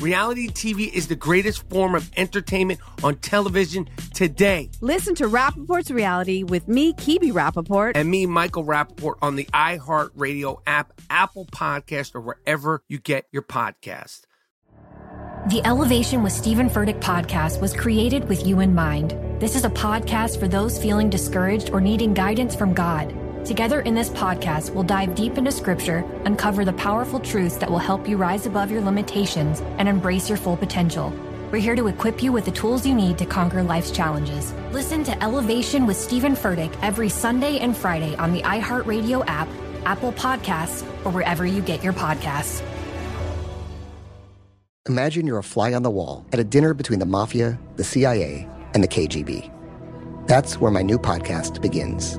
[0.00, 4.70] Reality TV is the greatest form of entertainment on television today.
[4.80, 7.92] Listen to Rapaport's Reality with me, Kebe Rapaport.
[7.94, 13.42] And me, Michael Rapaport, on the iHeartRadio app, Apple Podcast, or wherever you get your
[13.42, 14.22] podcast.
[15.48, 19.14] The Elevation with Stephen Furtick podcast was created with you in mind.
[19.40, 23.14] This is a podcast for those feeling discouraged or needing guidance from God.
[23.44, 27.78] Together in this podcast, we'll dive deep into scripture, uncover the powerful truths that will
[27.78, 31.12] help you rise above your limitations and embrace your full potential.
[31.52, 34.54] We're here to equip you with the tools you need to conquer life's challenges.
[34.72, 39.48] Listen to Elevation with Stephen Furtick every Sunday and Friday on the iHeartRadio app,
[39.84, 42.62] Apple Podcasts, or wherever you get your podcasts.
[44.88, 48.48] Imagine you're a fly on the wall at a dinner between the mafia, the CIA,
[48.72, 49.50] and the KGB.
[50.26, 52.18] That's where my new podcast begins.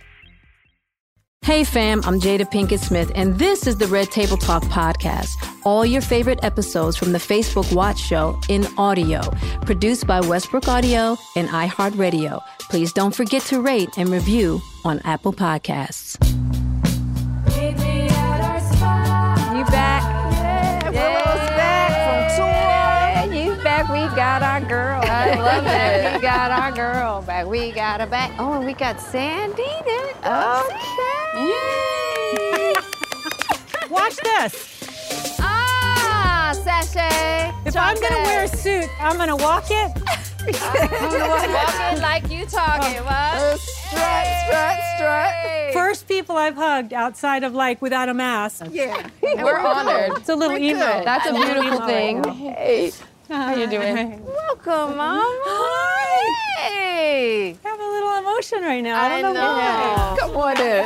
[1.43, 5.29] Hey fam, I'm Jada Pinkett Smith, and this is the Red Table Talk podcast.
[5.63, 9.21] All your favorite episodes from the Facebook Watch Show in audio,
[9.61, 12.39] produced by Westbrook Audio and iHeartRadio.
[12.69, 16.15] Please don't forget to rate and review on Apple Podcasts.
[24.41, 25.01] Got our girl.
[25.03, 26.15] I love it.
[26.15, 27.45] We got our girl back.
[27.45, 28.31] We got her back.
[28.39, 30.09] Oh, and we got Sandy there.
[30.17, 30.75] Okay.
[31.37, 32.73] Yay!
[33.89, 35.37] Watch this.
[35.39, 37.53] Ah, sachet.
[37.67, 39.91] If I'm going to wear a suit, I'm going to walk it.
[40.43, 43.59] I'm gonna walk, walk in like you talking, what?
[43.59, 45.33] Strut, strut, strut.
[45.71, 48.63] First people I've hugged outside of like without a mask.
[48.71, 49.07] Yeah.
[49.21, 50.17] We're honored.
[50.17, 50.79] It's a little emo.
[50.79, 52.23] That's a beautiful thing.
[52.23, 52.91] Hey.
[53.31, 54.23] How you doing?
[54.25, 55.21] Welcome, Mom.
[55.23, 56.67] Hi.
[56.69, 57.57] Hey.
[57.63, 59.01] I have a little emotion right now.
[59.01, 60.15] I I don't know, why.
[60.15, 60.17] know.
[60.19, 60.85] Come on in.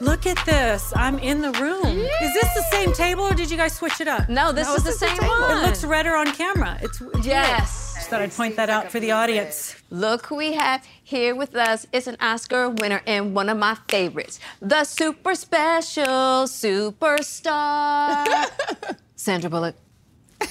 [0.00, 0.92] Look at this.
[0.96, 1.86] I'm in the room.
[1.86, 4.28] Is this the same table or did you guys switch it up?
[4.28, 5.58] No, this is the same one.
[5.58, 6.78] It looks redder on camera.
[6.82, 7.48] It's it's Yes.
[7.58, 7.94] weird.
[7.96, 9.76] Just thought I'd point that out for the audience.
[9.90, 11.86] Look who we have here with us.
[11.92, 18.26] It's an Oscar winner and one of my favorites, the super special superstar,
[19.16, 19.76] Sandra Bullock,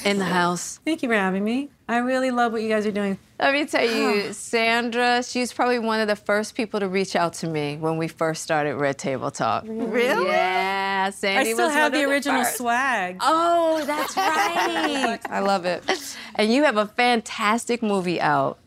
[0.05, 0.79] in the house.
[0.85, 1.69] Thank you for having me.
[1.87, 3.17] I really love what you guys are doing.
[3.39, 7.33] Let me tell you, Sandra, she's probably one of the first people to reach out
[7.35, 9.65] to me when we first started Red Table Talk.
[9.67, 10.27] Really?
[10.27, 12.57] Yeah, Sandy I still was have one the original first.
[12.57, 13.17] swag.
[13.19, 15.19] Oh, that's right.
[15.29, 15.83] I love it.
[16.35, 18.59] and you have a fantastic movie out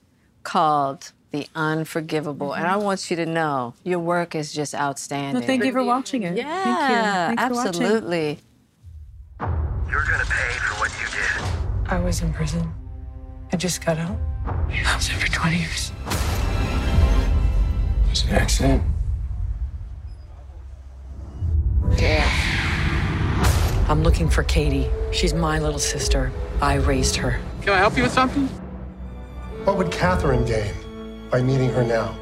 [0.42, 2.52] called The Unforgivable.
[2.52, 2.84] And I mm-hmm.
[2.84, 5.40] want you to know your work is just outstanding.
[5.40, 6.36] Well, thank you for watching it.
[6.36, 7.36] Yeah, Thank you.
[7.36, 7.82] Thanks for watching.
[7.82, 8.38] absolutely.
[9.90, 11.90] You're gonna pay for what you did.
[11.90, 12.72] I was in prison.
[13.52, 14.18] I just got out.
[14.46, 15.92] I was there for 20 years.
[18.04, 18.82] It was an accident.
[21.96, 22.28] Damn.
[23.88, 24.90] I'm looking for Katie.
[25.12, 26.32] She's my little sister.
[26.60, 27.38] I raised her.
[27.62, 28.48] Can I help you with something?
[29.64, 30.74] What would Catherine gain
[31.30, 32.16] by meeting her now?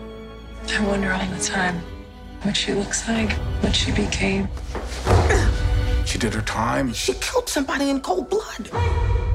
[0.69, 1.81] I wonder all the time
[2.43, 3.33] what she looks like,
[3.63, 4.49] what she became.
[6.15, 6.93] She did her time.
[6.93, 8.71] She killed somebody in cold blood.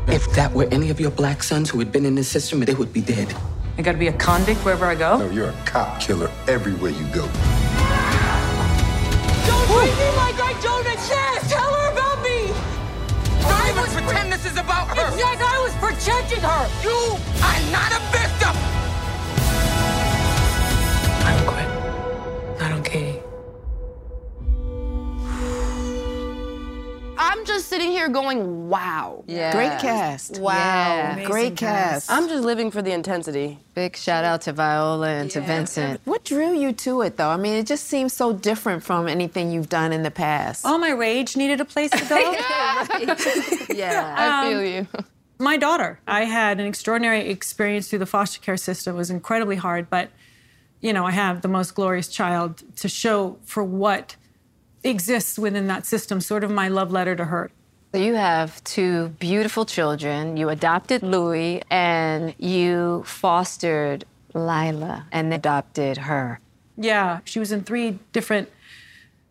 [0.08, 2.74] If that were any of your black sons who had been in this system, they
[2.74, 3.36] would be dead.
[3.78, 5.18] I gotta be a convict wherever I go.
[5.18, 7.28] No, you're a cop killer everywhere you go.
[9.44, 11.52] Don't treat me like I don't exist!
[11.52, 12.48] Tell her about me!
[13.44, 15.06] Don't even pretend this is about her.
[15.06, 16.64] It's like I was protecting her!
[16.82, 18.56] You are not a victim.
[27.32, 29.24] I'm just sitting here going, wow.
[29.28, 29.52] Yeah.
[29.52, 30.40] Great cast.
[30.40, 30.54] Wow.
[30.56, 31.26] Yeah.
[31.26, 32.08] Great cast.
[32.08, 32.12] cast.
[32.12, 33.60] I'm just living for the intensity.
[33.76, 36.02] Big shout out to Viola and to Vincent.
[36.06, 37.30] What drew you to it, though?
[37.30, 40.66] I mean, it just seems so different from anything you've done in the past.
[40.66, 42.18] All my rage needed a place to go.
[43.74, 44.88] yeah, I feel Um, you.
[45.38, 46.00] my daughter.
[46.08, 48.96] I had an extraordinary experience through the foster care system.
[48.96, 50.10] It was incredibly hard, but
[50.82, 54.16] you know, I have the most glorious child to show for what
[54.84, 57.52] exists within that system, sort of my love letter to her.
[57.94, 60.38] You have two beautiful children.
[60.38, 66.40] You adopted Louis and you fostered Lila and adopted her.
[66.78, 68.50] Yeah, she was in three different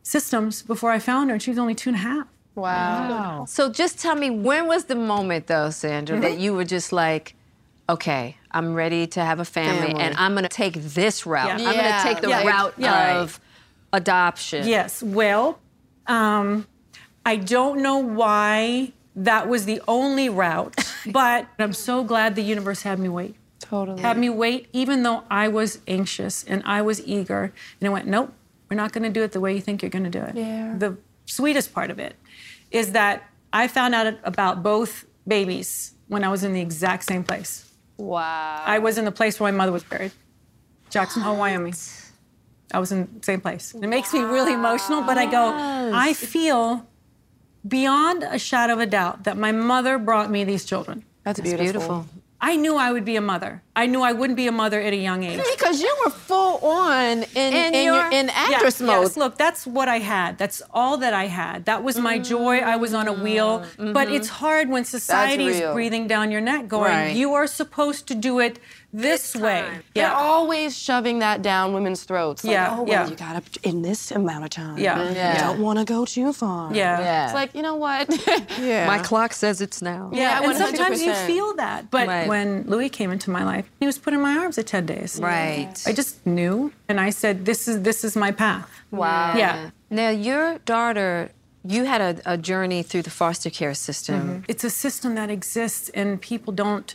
[0.03, 2.27] systems before I found her, and she was only two and a half.
[2.55, 3.45] Wow.
[3.49, 6.41] So just tell me, when was the moment, though, Sandra, that mm-hmm.
[6.41, 7.35] you were just like,
[7.89, 10.03] okay, I'm ready to have a family, Family.
[10.03, 11.61] and I'm going to take this route.
[11.61, 11.69] Yeah.
[11.69, 12.47] I'm going to take the Yeah.
[12.47, 13.21] route Yeah.
[13.21, 13.41] of
[13.93, 14.67] adoption.
[14.67, 15.03] Yes.
[15.03, 15.59] Well,
[16.07, 16.67] um,
[17.25, 20.77] I don't know why that was the only route,
[21.07, 23.35] but I'm so glad the universe had me wait.
[23.61, 24.01] Totally.
[24.01, 27.53] Had me wait, even though I was anxious and I was eager.
[27.81, 28.33] And it went, nope,
[28.71, 30.37] we're not going to do it the way you think you're going to do it.
[30.37, 30.75] Yeah.
[30.79, 30.97] The
[31.27, 32.17] sweetest part of it
[32.71, 37.25] is that I found out about both babies when I was in the exact same
[37.25, 37.71] place.
[37.99, 38.63] Wow.
[38.65, 40.13] I was in the place where my mother was buried,
[40.89, 41.75] Jackson Hole, Wyoming.
[42.73, 43.75] I was in the same place.
[43.75, 45.53] It makes me really emotional, but I go,
[45.95, 46.87] I feel
[47.67, 51.05] beyond a shadow of a doubt that my mother brought me these children.
[51.25, 52.07] That's It's beautiful.
[52.41, 53.63] I knew I would be a mother.
[53.75, 55.43] I knew I wouldn't be a mother at a young age.
[55.57, 59.03] Because you were full on in, in, your, your- in actress Yeah, mode.
[59.03, 60.39] Yes, look, that's what I had.
[60.39, 61.65] That's all that I had.
[61.65, 62.59] That was my joy.
[62.59, 63.65] I was on a wheel.
[63.77, 64.15] But mm-hmm.
[64.15, 67.17] it's hard when society is breathing down your neck, going, Right.
[67.17, 68.61] "You are supposed to do it
[68.93, 69.65] this way."
[69.95, 72.45] They're always shoving that down women's throats.
[72.45, 73.09] Like, Yeah, oh, well, yeah.
[73.09, 74.79] you got to, in this amount of time.
[74.79, 75.11] Yeah.
[75.13, 75.33] Yeah.
[75.35, 76.73] You don't want to go too far.
[76.75, 76.99] Yeah.
[77.01, 77.25] Yeah.
[77.27, 78.09] It's like, you know what?
[78.61, 78.87] yeah.
[78.87, 80.11] My clock says it's now.
[80.13, 81.91] Yeah, Yeah, and sometimes you feel that.
[81.91, 82.29] But Right.
[82.29, 85.19] when Louis came into my life, he was put in my arms at 10 days.
[85.21, 85.75] Right.
[85.87, 89.37] I just knew, and I said, "This is this is my path." wow.
[89.37, 89.71] Yeah.
[89.91, 91.31] Now, your daughter,
[91.65, 94.21] you had a, a journey through the foster care system.
[94.21, 94.43] Mm-hmm.
[94.49, 96.95] It's a system that exists, and people don't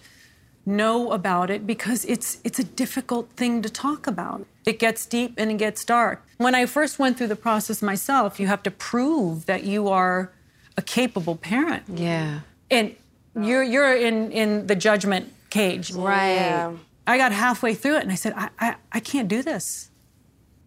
[0.65, 4.45] know about it because it's it's a difficult thing to talk about.
[4.65, 6.23] It gets deep and it gets dark.
[6.37, 10.31] When I first went through the process myself, you have to prove that you are
[10.77, 12.39] a capable parent, Yeah.
[12.71, 12.95] and
[13.35, 15.91] you're you're in in the judgment cage.
[15.93, 16.35] Right.
[16.35, 16.71] Yeah.
[17.05, 19.89] I got halfway through it and I said, I, I, I can't do this.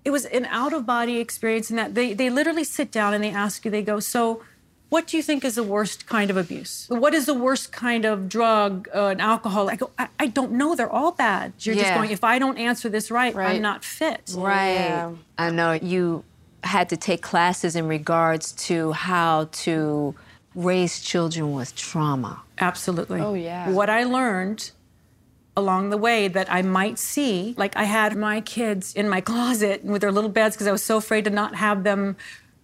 [0.05, 3.25] It was an out of body experience in that they, they literally sit down and
[3.25, 4.43] they ask you, they go, So,
[4.88, 6.87] what do you think is the worst kind of abuse?
[6.88, 9.69] What is the worst kind of drug uh, and alcohol?
[9.69, 10.75] I go, I, I don't know.
[10.77, 11.55] They're all bad.
[11.61, 13.56] You're just going, If I don't answer this right, Right.
[13.56, 14.33] I'm not fit.
[14.37, 14.75] Right.
[14.75, 15.12] Yeah.
[15.38, 16.25] I know you
[16.62, 20.15] had to take classes in regards to how to
[20.55, 22.43] raise children with trauma.
[22.59, 23.21] Absolutely.
[23.21, 23.71] Oh, yeah.
[23.71, 24.71] What I learned
[25.56, 29.85] along the way that I might see, like I had my kids in my closet
[29.85, 32.17] with their little beds because I was so afraid to not have them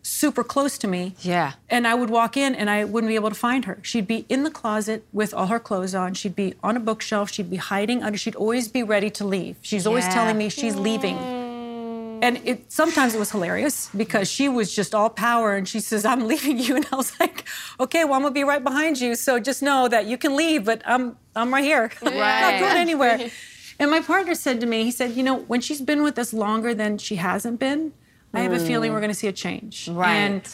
[0.03, 1.15] super close to me.
[1.21, 1.53] Yeah.
[1.71, 3.79] And I would walk in and I wouldn't be able to find her.
[3.83, 6.15] She'd be in the closet with all her clothes on.
[6.15, 7.31] She'd be on a bookshelf.
[7.31, 8.19] She'd be hiding under.
[8.19, 9.57] She'd always be ready to leave.
[9.63, 10.15] She's always Yeah.
[10.15, 11.17] telling me she's leaving.
[12.23, 16.05] And it sometimes it was hilarious because she was just all power and she says,
[16.05, 16.77] I'm leaving you.
[16.77, 17.45] And I was like,
[17.81, 19.15] okay, well, I'm gonna be right behind you.
[19.17, 21.91] So just know that you can leave, but I'm I'm right here.
[22.03, 23.31] I'm not going anywhere.
[23.81, 26.33] And my partner said to me, he said, you know, when she's been with us
[26.33, 27.93] longer than she hasn't been,
[28.35, 29.05] I have a feeling we're hmm.
[29.05, 29.89] gonna see a change.
[29.89, 30.15] Right.
[30.15, 30.49] And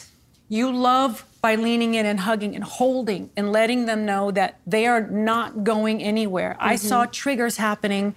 [0.49, 4.87] you love by leaning in and hugging and holding and letting them know that they
[4.87, 6.57] are not going anywhere.
[6.59, 7.11] I saw mm-hmm.
[7.11, 8.15] triggers happening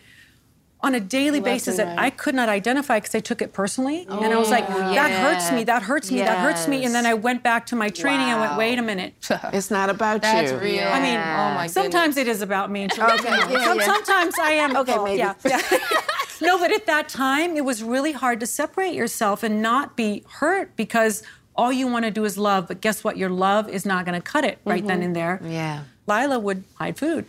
[0.83, 1.97] on a daily basis that.
[1.99, 4.05] I could not identify because I took it personally.
[4.09, 6.85] and I was like, oh, that hurts me, that hurts me, that hurts me.
[6.85, 9.15] And then I went back to my training and went, wait a minute.
[9.53, 10.59] It's not about That's you.
[10.59, 10.89] real.
[10.89, 12.83] I mean, oh my sometimes it is about me.
[12.85, 13.85] And Okay, yeah, Some- yeah.
[13.85, 14.77] Sometimes I am.
[14.77, 15.19] Okay, oh, maybe.
[15.19, 15.61] Yeah, yeah.
[16.43, 20.25] no, but at that time, it was really hard to separate yourself and not be
[20.29, 21.23] hurt because
[21.55, 22.69] all you want to do is love.
[22.69, 23.17] But guess what?
[23.17, 25.07] Your love is not going to cut it right then mm-hmm.
[25.07, 25.41] and there.
[25.45, 25.85] Yeah.
[26.07, 27.27] Lila would hide food,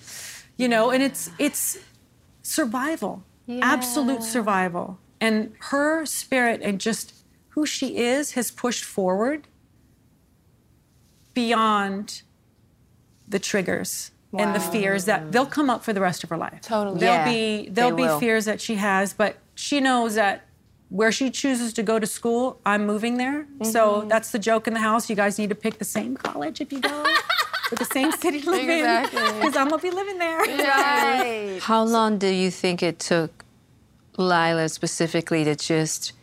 [0.57, 1.77] you know, and it's it's
[2.41, 4.99] survival, absolute survival.
[5.21, 7.13] And her spirit and just
[7.49, 9.47] who she is has pushed forward
[11.33, 12.23] beyond
[13.27, 16.61] the triggers and the fears that they'll come up for the rest of her life.
[16.61, 16.99] Totally.
[16.99, 18.19] There'll Yeah, be there'll be will.
[18.19, 20.45] fears that she has, but she knows that
[20.89, 23.47] where she chooses to go to school, I'm moving there.
[23.63, 24.07] So mm-hmm.
[24.09, 25.09] that's the joke in the house.
[25.09, 27.03] You guys need to pick the same college if you go.
[27.71, 29.19] With the same city to live Exactly.
[29.19, 29.35] in.
[29.39, 31.59] Because I'm gonna be living there.
[31.61, 33.43] How long do you think it took
[34.17, 36.13] Lila specifically to just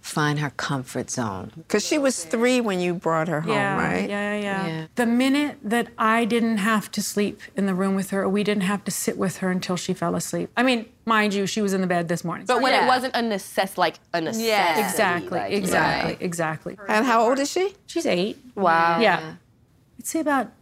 [0.00, 1.52] find her comfort zone.
[1.56, 4.08] Because she was three when you brought her home, yeah, right?
[4.08, 4.86] Yeah, yeah, yeah, Yeah.
[4.94, 8.42] The minute that I didn't have to sleep in the room with her, or we
[8.44, 10.50] didn't have to sit with her until she fell asleep.
[10.56, 12.46] I mean, mind you, she was in the bed this morning.
[12.46, 14.48] But when it wasn't a necess like a necessity.
[14.48, 14.88] Yeah.
[14.88, 16.22] Exactly, like, exactly, right.
[16.22, 16.76] exactly.
[16.88, 17.74] And how old is she?
[17.86, 18.38] She's eight.
[18.54, 19.00] Wow.
[19.00, 19.34] Yeah.
[19.98, 20.52] I'd say about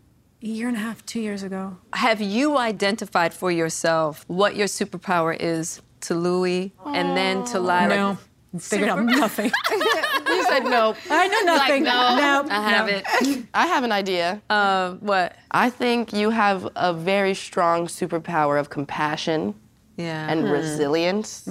[0.42, 1.76] a year and a half, two years ago.
[1.92, 7.88] Have you identified for yourself what your superpower is to Louis and then to Lyra?
[7.96, 8.18] No.
[8.58, 9.50] Figured out nothing.
[9.70, 10.96] you said nope.
[11.10, 11.84] I know nothing.
[11.84, 12.92] Like, no, Nope, I have no.
[12.96, 13.44] it.
[13.54, 14.40] I have an idea.
[14.50, 15.36] Uh, what?
[15.50, 19.54] I think you have a very strong superpower of compassion
[19.96, 20.28] Yeah.
[20.30, 20.50] and Hmm.
[20.50, 21.48] resilience.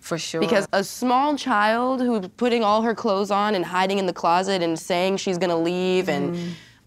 [0.00, 0.40] For sure.
[0.40, 4.62] Because a small child who's putting all her clothes on and hiding in the closet
[4.62, 6.36] and saying she's gonna leave, and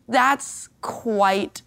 [0.07, 1.63] that's quite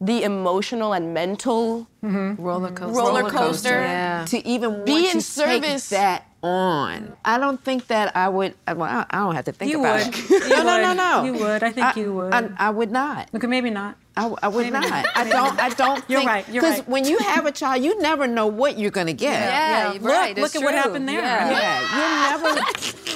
[0.00, 2.86] the emotional and mental roller coaster.
[2.96, 3.80] roller coaster.
[3.80, 4.24] Yeah.
[4.28, 5.88] to even Be want in to service.
[5.90, 7.16] take that on.
[7.24, 8.54] I don't think that I would.
[8.66, 10.14] Uh, well, I I don't have to think You about would.
[10.14, 10.30] it.
[10.30, 11.24] You no, no, no, no.
[11.24, 11.62] You would.
[11.62, 12.32] I think you would.
[12.32, 13.28] I, I would not.
[13.34, 13.96] Okay, maybe not.
[14.16, 14.88] I, I would not.
[14.88, 15.06] not.
[15.16, 15.58] I don't.
[15.60, 16.04] I don't.
[16.08, 16.88] You're think, right, you're Because right.
[16.88, 19.32] when you have a child, you never know what you're going to get.
[19.40, 20.36] Yeah, Look, right.
[20.36, 21.20] look it's at what happened there.
[21.20, 21.50] Yeah.
[21.50, 22.62] Yeah, you never.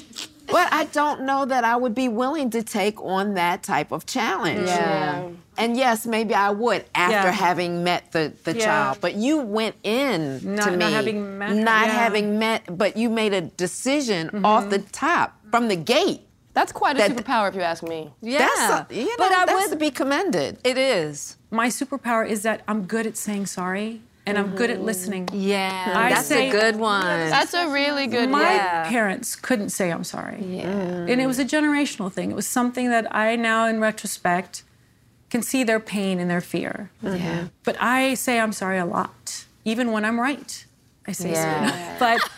[0.52, 4.06] but I don't know that I would be willing to take on that type of
[4.06, 4.66] challenge.
[4.68, 5.28] Yeah.
[5.56, 7.32] And yes, maybe I would after Yeah.
[7.32, 8.64] having met the, the Yeah.
[8.64, 8.98] child.
[9.00, 11.92] But you went in Not- to not me having met not yeah.
[11.92, 14.44] having met, but you made a decision mm-hmm.
[14.46, 16.22] off the top from the gate.
[16.54, 18.12] That's quite a That- superpower, if you ask me.
[18.20, 18.38] Yeah.
[18.38, 19.70] That's a, you know, but I that's would.
[19.72, 20.58] to be commended.
[20.64, 21.36] It is.
[21.50, 25.28] My superpower is that I'm good at saying sorry and I'm good at listening.
[25.32, 25.92] Yeah.
[25.96, 27.02] I that's say- a good one.
[27.04, 28.42] That's a really good one.
[28.42, 28.88] My Yeah.
[28.88, 30.42] parents couldn't say I'm sorry.
[30.44, 30.62] yeah.
[31.10, 32.30] And it was a generational thing.
[32.30, 34.62] It was something that I now, in retrospect,
[35.30, 36.90] can see their pain and their fear.
[37.02, 37.48] Yeah.
[37.64, 40.66] But I say I'm sorry a lot, even when I'm right.
[41.06, 41.98] I say Yeah.
[41.98, 42.18] sorry.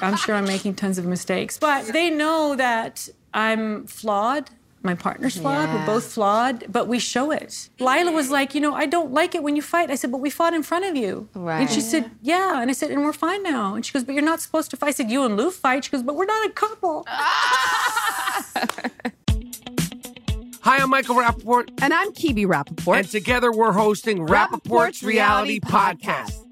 [0.00, 1.58] But I'm sure I'm making tons of mistakes.
[1.58, 4.50] But they know that I'm flawed.
[4.84, 5.68] My partner's flawed.
[5.68, 5.76] Yeah.
[5.80, 7.68] We're both flawed, but we show it.
[7.78, 9.90] Lila was like, you know, I don't like it when you fight.
[9.90, 11.28] I said, but we fought in front of you.
[11.34, 11.60] Right.
[11.60, 12.60] And she said, yeah.
[12.60, 13.74] And I said, and we're fine now.
[13.76, 14.88] And she goes, but you're not supposed to fight.
[14.88, 15.84] I said, you and Lou fight.
[15.84, 17.04] She goes, but we're not a couple.
[20.64, 21.70] Hi, I'm Michael Rapaport.
[21.80, 22.98] And I'm Kebe Rapaport.
[22.98, 26.38] And together we're hosting Rapaport's Reality Podcast.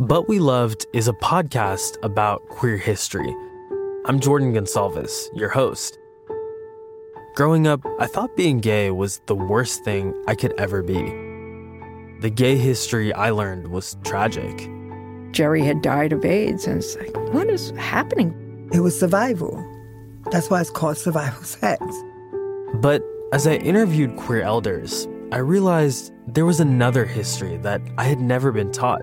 [0.00, 3.36] But We Loved is a podcast about queer history.
[4.06, 5.98] I'm Jordan Gonsalves, your host.
[7.34, 11.02] Growing up, I thought being gay was the worst thing I could ever be.
[12.22, 14.70] The gay history I learned was tragic.
[15.32, 18.70] Jerry had died of AIDS, and it's like, what is happening?
[18.72, 19.62] It was survival.
[20.30, 21.84] That's why it's called survival sex.
[22.76, 23.02] But
[23.34, 28.50] as I interviewed queer elders, I realized there was another history that I had never
[28.50, 29.02] been taught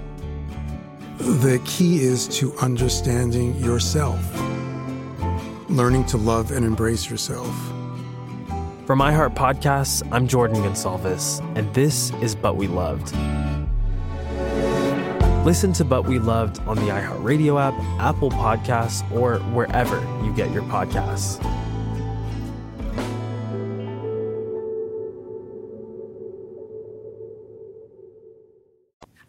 [1.21, 4.19] The key is to understanding yourself,
[5.69, 7.55] learning to love and embrace yourself.
[8.87, 13.15] From iHeart Podcasts, I'm Jordan Gonsalves, and this is But We Loved.
[15.45, 20.51] Listen to But We Loved on the iHeartRadio app, Apple Podcasts, or wherever you get
[20.51, 21.39] your podcasts.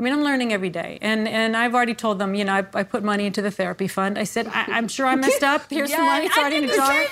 [0.03, 2.67] I mean, I'm learning every day, and and I've already told them, you know, I,
[2.75, 4.19] I put money into the therapy fund.
[4.19, 5.71] I said, I, am sure I messed up.
[5.71, 6.27] Here's yeah, some money.
[6.27, 7.05] It's I already in did a the jar.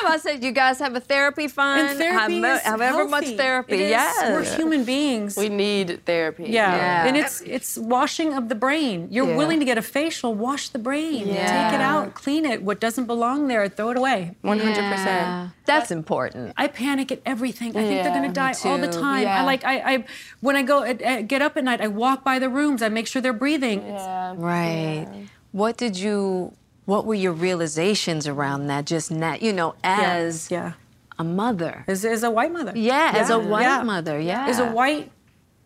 [0.00, 0.30] Same thing with them.
[0.30, 1.80] I said, you guys have a therapy fund.
[1.88, 3.74] And therapy have, is however much therapy.
[3.74, 3.90] It is.
[3.90, 4.30] Yes.
[4.32, 5.36] We're human beings.
[5.36, 6.44] We need therapy.
[6.44, 6.74] Yeah.
[6.76, 7.06] Yeah.
[7.06, 9.08] And it's it's washing of the brain.
[9.10, 9.36] You're Yeah.
[9.36, 11.26] willing to get a facial, wash the brain.
[11.28, 11.34] Yeah.
[11.70, 12.62] Take it out, clean it.
[12.62, 14.36] What doesn't belong there, throw it away.
[14.44, 14.66] 100%.
[14.74, 15.48] Yeah.
[15.66, 16.52] That's important.
[16.56, 17.70] I panic at everything.
[17.70, 19.00] I think Yeah, they're going to die all the too.
[19.00, 19.26] time.
[19.28, 20.04] I like I, I
[20.40, 22.82] when I go at, at- get up at night, I walk by the rooms.
[22.82, 23.80] I make sure they're breathing.
[23.86, 24.34] Yeah.
[24.36, 25.06] Right.
[25.52, 26.52] What did you?
[26.90, 28.84] What were your realizations around that?
[28.84, 30.72] Just not, you know, as yeah.
[31.20, 31.84] a mother.
[31.86, 32.72] As, as a white mother.
[32.74, 33.84] Yeah, as a white Yeah.
[33.84, 34.18] mother.
[34.18, 34.48] Yeah.
[34.48, 35.12] As a white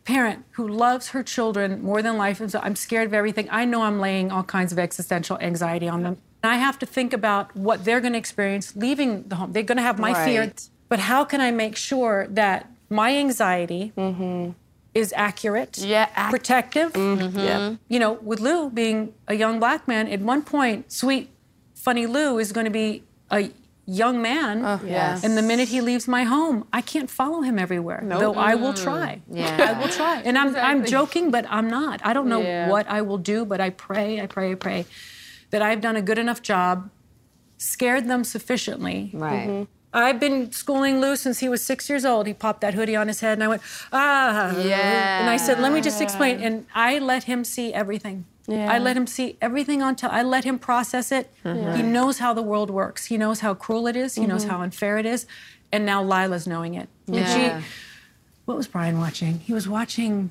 [0.04, 3.48] parent who loves her children more than life, and so I'm scared of everything.
[3.50, 6.18] I know I'm laying all kinds of existential anxiety on them.
[6.42, 9.52] I have to think about what they're going to experience leaving the home.
[9.52, 10.52] They're going to have my fear,
[10.90, 14.50] but how can I make sure that my anxiety mm-hmm.
[14.94, 15.88] Is accurate, Mm-hmm.
[15.90, 16.92] Yeah, ac- protective?
[16.96, 17.76] Yeah.
[17.88, 21.30] You know, with Lou being a young black man, at one point, sweet,
[21.74, 23.50] funny Lou is going to be a
[23.86, 24.64] young man.
[24.64, 25.24] Oh, yes.
[25.24, 28.00] And the minute he leaves my home, I can't follow him everywhere.
[28.04, 29.20] Though I will try.
[29.30, 29.74] Yeah.
[29.76, 30.22] I will try.
[30.24, 32.00] And I'm, I'm joking, but I'm not.
[32.04, 32.68] I don't know Yeah.
[32.70, 34.86] what I will do, but I pray, I pray, I pray
[35.50, 36.88] that I've done a good enough job,
[37.58, 39.10] scared them sufficiently.
[39.12, 39.48] Right.
[39.48, 39.66] Mhm.
[39.94, 42.26] I've been schooling Lou since he was six years old.
[42.26, 44.56] He popped that hoodie on his head, and I went, ah.
[44.58, 45.20] Yeah.
[45.20, 46.40] And I said, let me just explain.
[46.40, 48.26] And I let him see everything.
[48.46, 48.70] Yeah.
[48.70, 50.26] I let him see everything on television.
[50.26, 51.32] I let him process it.
[51.44, 53.06] He knows how the world works.
[53.06, 54.16] He knows how cruel it is.
[54.16, 55.26] He knows how unfair it is.
[55.72, 56.88] And now Lila's knowing it.
[57.06, 57.60] And Yeah.
[57.60, 57.66] she,
[58.44, 59.38] what was Brian watching?
[59.40, 60.30] He was watching,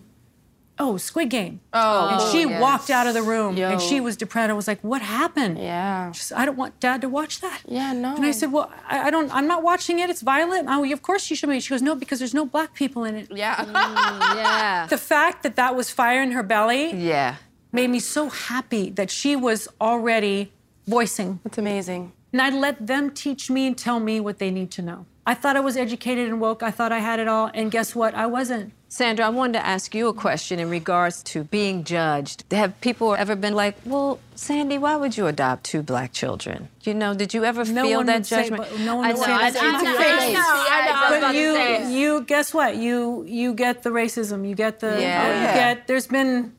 [0.80, 1.62] oh, Squid Game.
[1.72, 2.62] Oh, and she yes.
[2.62, 3.70] walked out of the room Yo.
[3.70, 4.50] and she was depressed.
[4.50, 5.58] I was like, what happened?
[5.58, 6.12] Yeah.
[6.12, 7.62] She said, I don't want dad to watch that.
[7.68, 8.16] Yeah, no.
[8.16, 10.10] And I said, well, I, I don't, I'm not watching it.
[10.10, 10.68] It's violent.
[10.70, 11.60] Oh, of course you should be.
[11.60, 13.28] She goes, no, because there's no black people in it.
[13.32, 13.56] Yeah.
[13.56, 13.74] Mm,
[14.36, 14.88] yeah.
[14.88, 17.36] The fact that that was fire in her belly Yeah.
[17.72, 20.52] made me so happy that she was already
[20.88, 21.40] voicing.
[21.44, 22.14] That's amazing.
[22.32, 25.06] And I let them teach me and tell me what they need to know.
[25.26, 26.64] I thought I was educated and woke.
[26.64, 27.50] I thought I had it all.
[27.54, 28.14] And guess what?
[28.14, 28.74] I wasn't.
[28.90, 32.44] Sandra, I wanted to ask you a question in regards to being judged.
[32.52, 36.68] Have people ever been like, well, Sandy, why would you adopt two black children?
[36.84, 38.70] You know, did you ever No feel one that would say- judgment?
[38.70, 39.82] but no one I would know, say I, that to I, my I.
[39.82, 41.28] I know, I know.
[41.28, 42.76] But you, you, guess what?
[42.76, 44.48] You, you get the racism.
[44.48, 45.24] You get the, Yeah.
[45.26, 45.54] Oh, you Yeah.
[45.76, 45.88] get.
[45.88, 46.54] There's been,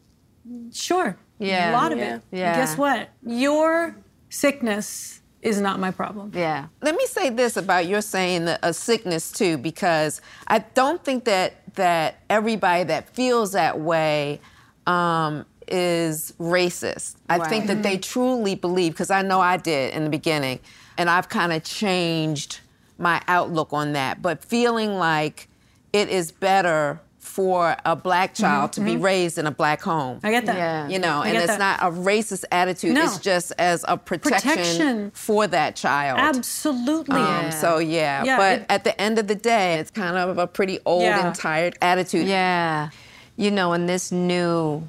[0.72, 1.70] sure, Yeah.
[1.70, 2.16] a lot of Yeah.
[2.16, 2.22] it.
[2.33, 2.57] Yeah.
[2.57, 3.11] Guess what?
[3.24, 3.94] Your
[4.31, 6.33] sickness is not my problem.
[6.35, 6.66] Yeah.
[6.83, 11.74] Let me say this about your saying a sickness too, because I don't think that
[11.74, 14.40] that everybody that feels that way
[14.87, 17.16] um, is racist.
[17.28, 20.59] I think that they truly believe, because I know I did in the beginning.
[20.96, 22.61] and I've kind of changed
[22.98, 24.22] my outlook on that.
[24.22, 25.48] But feeling like
[25.92, 27.00] it is better
[27.34, 30.18] for a black child to be raised in a black home.
[30.18, 30.56] Mm-hmm, I get that.
[30.56, 30.88] Yeah.
[30.88, 31.58] You know, I and it's that.
[31.58, 32.94] not a racist attitude.
[32.94, 33.02] No.
[33.02, 35.10] It's just as a protection, Protection.
[35.10, 36.20] for that child.
[36.20, 37.20] Absolutely.
[37.20, 40.38] Um, so yeah, Yeah, but it- at the end of the day, it's kind of
[40.38, 41.26] a pretty old Yeah.
[41.26, 42.28] and tired attitude.
[42.28, 42.90] Yeah.
[43.36, 44.88] You know, in this new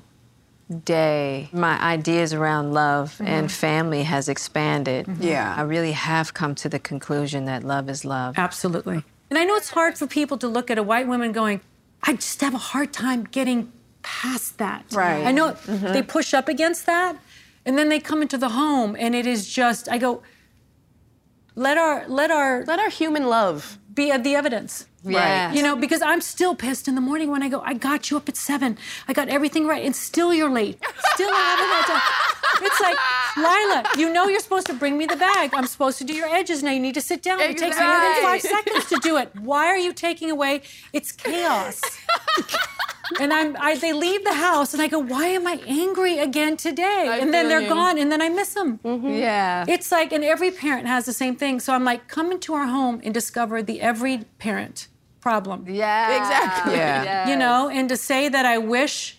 [0.84, 5.08] day, my ideas around love and family has expanded.
[5.20, 5.54] Yeah.
[5.58, 8.36] I really have come to the conclusion that love is love.
[8.38, 9.04] Absolutely.
[9.30, 11.62] And I know it's hard for people to look at a white woman going,
[12.08, 13.72] I just have a hard time getting
[14.04, 14.86] past that.
[14.92, 15.26] Right.
[15.26, 15.94] I know Mhm.
[15.94, 17.16] they push up against that,
[17.66, 20.22] and then they come into the home, and it is just, I go,
[21.56, 24.86] let our let our let our human love be at the evidence.
[25.08, 25.56] Yes.
[25.56, 28.18] You know, because I'm still pissed in the morning when I go, I got you
[28.18, 28.78] up at seven.
[29.08, 30.80] I got everything right, and still you're late.
[31.14, 32.02] Still I haven't had time.
[32.62, 32.98] It's like,
[33.38, 35.52] Lila, you know you're supposed to bring me the bag.
[35.54, 36.72] I'm supposed to do your edges now.
[36.72, 37.40] You need to sit down.
[37.40, 39.32] It takes more than five seconds to do it.
[39.40, 40.62] Why are you taking away?
[40.94, 41.82] It's chaos.
[43.20, 46.58] and I'm, I, they leave the house, and I go, why am I angry again
[46.58, 47.08] today?
[47.10, 47.70] I and then they're you.
[47.70, 48.80] gone, and then I miss them.
[48.80, 49.10] Mm-hmm.
[49.10, 49.66] Yeah.
[49.68, 51.60] It's like, and every parent has the same thing.
[51.60, 54.88] So I'm like, come into our home and discover the every parent
[55.22, 55.66] problem.
[55.68, 56.18] Yeah.
[56.22, 56.74] Exactly.
[56.76, 57.30] Yeah.
[57.30, 59.18] You know, and to say that I wish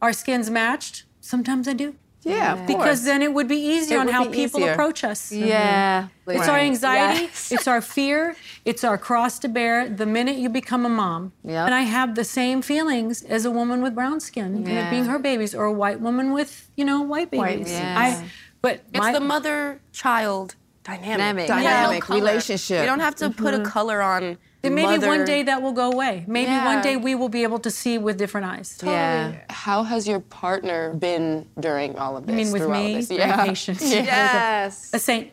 [0.00, 1.94] our skins matched, sometimes I do.
[2.24, 4.72] Yeah, of Because then it would be easier It on how people easier.
[4.72, 5.32] approach us.
[5.32, 6.02] Yeah.
[6.26, 6.30] Mm-hmm.
[6.38, 7.50] It's our anxiety, Yes.
[7.52, 11.32] it's our fear, it's our cross to bear the minute you become a mom.
[11.44, 11.66] Yep.
[11.66, 14.90] And I have the same feelings as a woman with brown skin, and it Yeah.
[14.90, 17.70] being her babies, or a white woman with, you know, white babies.
[17.72, 17.98] yeah.
[17.98, 18.24] I,
[18.60, 20.54] but It's my, the mother-child
[20.84, 21.08] dynamic.
[21.16, 21.46] Dynamic.
[21.46, 22.80] There's no Dynamic relationship.
[22.80, 23.66] You don't have to put a mm-hmm.
[23.66, 24.38] color on.
[24.64, 25.08] and maybe mother.
[25.08, 26.24] one day that will go away.
[26.26, 26.64] Maybe Yeah.
[26.64, 28.78] one day we will be able to see with different eyes.
[28.82, 29.32] Yeah.
[29.50, 32.34] How has your partner been during all of this?
[32.34, 33.08] I mean, with through all of me, this?
[33.08, 33.44] very Yeah.
[33.44, 33.80] patient.
[33.82, 34.90] Yes.
[34.92, 35.30] a saint.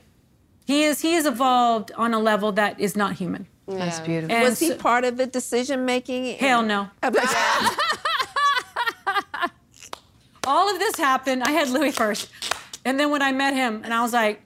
[0.66, 1.02] He is.
[1.02, 3.48] He is evolved on a level that is not human.
[3.68, 4.36] That's beautiful.
[4.36, 6.38] And Was he so- part of the decision making?
[6.38, 6.90] Hell no.
[10.48, 11.44] All of this happened.
[11.44, 12.30] I had Louis first,
[12.84, 14.42] and then when I met him, and I was like,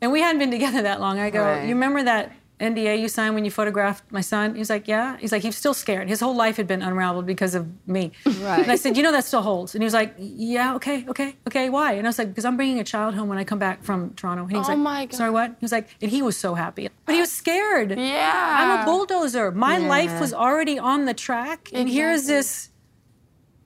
[0.00, 1.18] and we hadn't been together that long.
[1.18, 1.62] I go, Right.
[1.62, 4.54] you remember that NDA you signed when you photographed my son?
[4.54, 5.16] He's like, yeah.
[5.18, 6.08] He's like, he's still scared.
[6.10, 8.12] His whole life had been unraveled because of me.
[8.26, 8.62] Right.
[8.62, 9.74] And I said, you know that still holds.
[9.74, 11.70] And he was like, yeah, okay, okay, okay.
[11.70, 11.92] Why?
[11.94, 14.12] And I was like, because I'm bringing a child home when I come back from
[14.14, 14.42] Toronto.
[14.42, 15.14] And he was Oh like, my God.
[15.16, 15.50] sorry, what?
[15.52, 17.98] He was like, and he was so happy, but he was scared.
[17.98, 18.56] Yeah.
[18.60, 19.50] I'm a bulldozer.
[19.52, 22.68] My life was already on the track, and here's this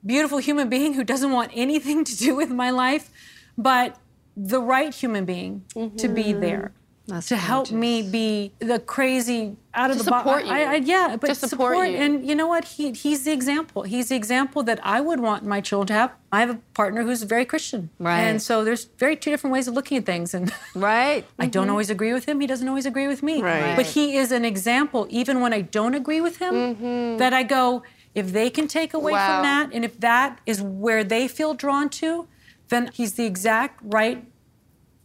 [0.05, 3.09] beautiful human being who doesn't want anything to do with my life,
[3.57, 3.97] but
[4.37, 6.41] the right human being to be mm-hmm.
[6.41, 6.71] there.
[7.07, 10.23] That's to help me be the crazy out of To the box.
[10.23, 10.51] support you.
[10.51, 11.97] I, I, yeah, but To support you.
[11.97, 12.65] And you know what?
[12.65, 13.83] He, he's the example.
[13.83, 16.11] He's the example that I would want my children to have.
[16.31, 18.21] I have a partner who's very Christian, Right.
[18.21, 21.25] And so there's very two different ways of looking at things, and Right.
[21.37, 21.71] I don't mm-hmm.
[21.71, 22.39] always agree with him.
[22.39, 23.41] He doesn't always agree with me.
[23.41, 23.75] Right.
[23.75, 27.17] But he is an example, even when I don't agree with him, mm-hmm.
[27.17, 27.83] that I go,
[28.15, 29.27] if they can take away Wow.
[29.27, 32.27] from that, and if that is where they feel drawn to,
[32.69, 34.25] then he's the exact right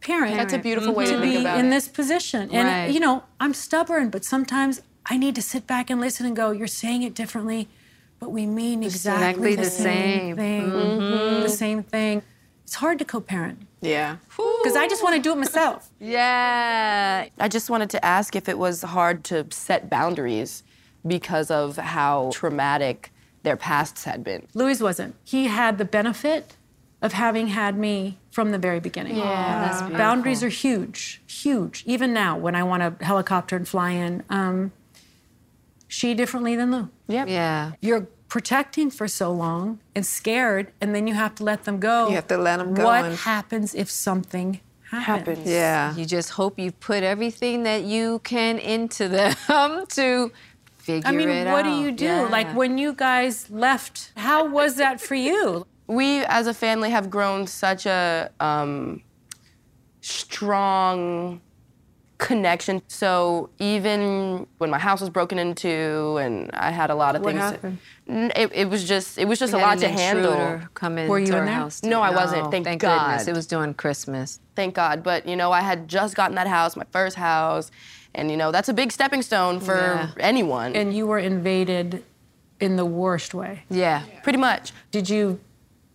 [0.01, 0.37] parent.
[0.37, 1.71] That's a beautiful way to to think be about in it.
[1.71, 2.51] this position.
[2.51, 2.91] And Right.
[2.93, 6.51] you know, I'm stubborn, but sometimes I need to sit back and listen and go,
[6.53, 7.69] you're saying it differently,
[8.19, 10.37] but we mean exactly, Exactly the same, same.
[10.37, 10.63] thing.
[10.71, 11.43] Mm-hmm.
[11.43, 12.23] The same thing.
[12.65, 14.17] It's hard to co-parent Yeah.
[14.63, 15.91] because I just want to do it myself.
[15.99, 17.27] Yeah.
[17.39, 20.63] I just wanted to ask if it was hard to set boundaries
[21.07, 23.11] because of how traumatic
[23.43, 24.47] their pasts had been.
[24.55, 25.15] Louis wasn't.
[25.25, 26.57] He had the benefit
[27.03, 29.17] of having had me from the very beginning.
[29.17, 29.25] Yeah,
[29.65, 29.99] that's beautiful.
[29.99, 31.83] Boundaries are huge, huge.
[31.87, 34.73] Even now, when I want to helicopter and fly in, um,
[35.89, 36.89] she differently than Lou.
[37.09, 37.29] Yep.
[37.29, 37.73] Yeah.
[37.81, 42.09] You're protecting for so long and scared, and then you have to let them go.
[42.09, 44.61] You have to let them go What and- happens if something
[44.91, 45.07] happens?
[45.29, 45.49] Happens.
[45.51, 45.95] Yeah.
[45.97, 49.35] You just hope you put everything that you can into them
[49.89, 50.33] to
[50.79, 51.13] figure it out.
[51.13, 51.77] I mean, it what out.
[51.77, 52.05] do you do?
[52.05, 52.23] Yeah.
[52.31, 55.67] Like when you guys left, how was that for you?
[55.91, 59.03] We, as a family, have grown such a um,
[60.01, 61.41] strong
[62.19, 62.83] connection.
[62.87, 67.31] So even when my house was broken into and I had a lot of What
[67.35, 67.79] things, happened?
[68.07, 70.61] It, it was just it was just We a had lot an to handle.
[70.75, 71.55] Come in Were you in there?
[71.55, 71.83] house.
[71.83, 72.51] No, I wasn't.
[72.51, 73.09] Thank thank God.
[73.09, 73.27] goodness.
[73.29, 74.39] It was during Christmas.
[74.55, 75.03] Thank God.
[75.03, 77.71] But you know, I had just gotten that house, my first house,
[78.15, 80.11] and you know that's a big stepping stone for Yeah.
[80.21, 80.77] anyone.
[80.77, 82.05] And you were invaded
[82.61, 83.63] in the worst way.
[83.71, 84.03] Yeah.
[84.23, 84.73] Pretty much.
[84.91, 85.41] Did you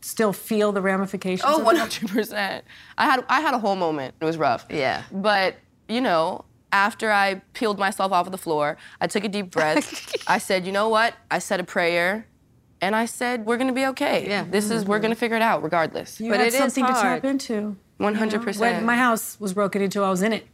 [0.05, 1.43] still feel the ramifications?
[1.45, 2.63] Oh, of hundred percent.
[2.97, 4.15] I had I had a whole moment.
[4.21, 4.65] It was rough.
[4.69, 5.03] Yeah.
[5.11, 5.55] But
[5.89, 10.13] you know, after I peeled myself off of the floor, I took a deep breath.
[10.27, 11.13] I said, you know what?
[11.31, 12.27] I said a prayer,
[12.81, 14.27] and I said, we're gonna be okay.
[14.27, 14.43] Yeah.
[14.49, 16.19] This is we're gonna figure it out regardless.
[16.19, 17.75] You But had it is something to tap into.
[17.99, 18.31] 100%.
[18.33, 18.85] When percent.
[18.85, 20.45] my house was broken into, I was in it.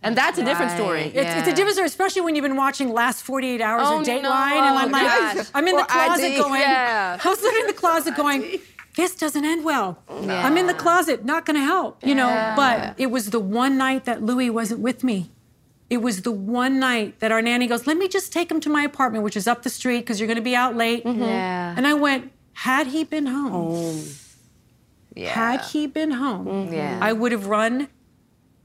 [0.00, 1.06] And that's a different story.
[1.12, 4.06] It's, it's a different story, especially when you've been watching last 48 hours Oh, of
[4.06, 4.30] Dateline, no.
[4.68, 5.50] and I'm like, Yes.
[5.56, 7.18] I'm in the Or closet ID, going, yeah.
[7.24, 8.60] I was literally in the closet going,
[8.98, 10.02] this doesn't end well.
[10.10, 12.26] I'm in the closet, not to help, you know.
[12.26, 12.56] Yeah.
[12.56, 15.30] But it was the one night that Louis wasn't with me.
[15.88, 18.68] It was the one night that our nanny goes, let me just take him to
[18.68, 21.04] my apartment, which is up the street because you're to be out late.
[21.04, 21.22] Mm-hmm.
[21.22, 21.30] Mm-hmm.
[21.30, 21.74] Yeah.
[21.76, 24.02] And I went, had he been home,
[25.14, 25.30] Yeah.
[25.30, 26.74] had he been home, mm-hmm.
[26.74, 26.98] Yeah.
[27.00, 27.86] I would have run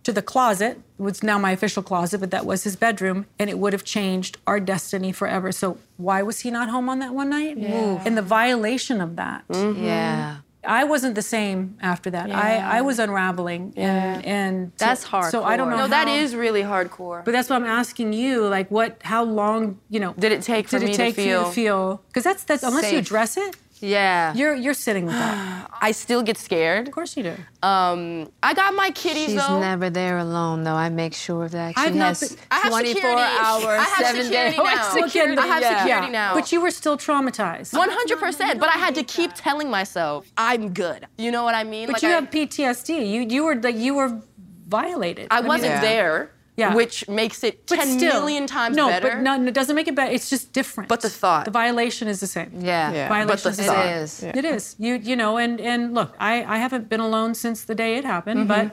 [0.01, 3.57] to the closet, what's now my official closet, but that was his bedroom, and it
[3.59, 5.51] would have changed our destiny forever.
[5.51, 7.57] So why was he not home on that one night?
[7.57, 8.01] Yeah.
[8.05, 9.47] And the violation of that.
[9.49, 9.83] Mm-hmm.
[9.83, 10.37] Yeah.
[10.65, 12.29] I wasn't the same after that.
[12.29, 12.39] Yeah.
[12.39, 15.75] I, I was unraveling, and and so- That's So I don't know.
[15.75, 17.25] No, that how- is really hardcore.
[17.25, 18.47] But that's what I'm asking you.
[18.47, 18.97] Like, what?
[19.03, 19.79] How long?
[19.89, 22.01] You know, Did it take for did me it to take you to feel feel?
[22.07, 24.33] Because that's that's unless you address it, Yeah.
[24.33, 25.69] you're you're sitting with that.
[25.81, 26.87] I still get scared.
[26.87, 27.35] Of course you do.
[27.61, 29.59] Um, I got my kitties She's though.
[29.59, 30.75] never there alone, though.
[30.75, 31.73] I make sure of that.
[31.77, 33.21] She I've not has been- I have 24 security.
[33.21, 34.65] hours, I have seven security days.
[34.65, 34.89] now.
[35.05, 35.77] Security, I have yeah.
[35.83, 36.33] security now.
[36.33, 37.73] But you were still traumatized.
[37.73, 38.59] 100%.
[38.59, 41.05] But I had to keep telling myself, I'm good.
[41.17, 41.87] You know what I mean?
[41.87, 42.89] But Like you I, have PTSD.
[43.13, 44.21] You you were like you were
[44.67, 45.27] violated.
[45.31, 46.75] I mean, wasn't there, Yeah.
[46.75, 49.09] which makes it But 10 still, million times no, better.
[49.09, 50.11] but no, no, it doesn't make it better.
[50.11, 50.87] It's just different.
[50.87, 51.45] But the thought.
[51.45, 52.51] the violation is the same.
[52.59, 52.91] Yeah.
[52.93, 53.07] Yeah.
[53.09, 53.85] Violation But the is the thought.
[53.85, 53.89] same.
[53.89, 54.23] It is.
[54.23, 54.75] It is.
[54.77, 58.05] You you know, and and look, I I haven't been alone since the day it
[58.05, 58.47] happened, Mhm.
[58.47, 58.65] but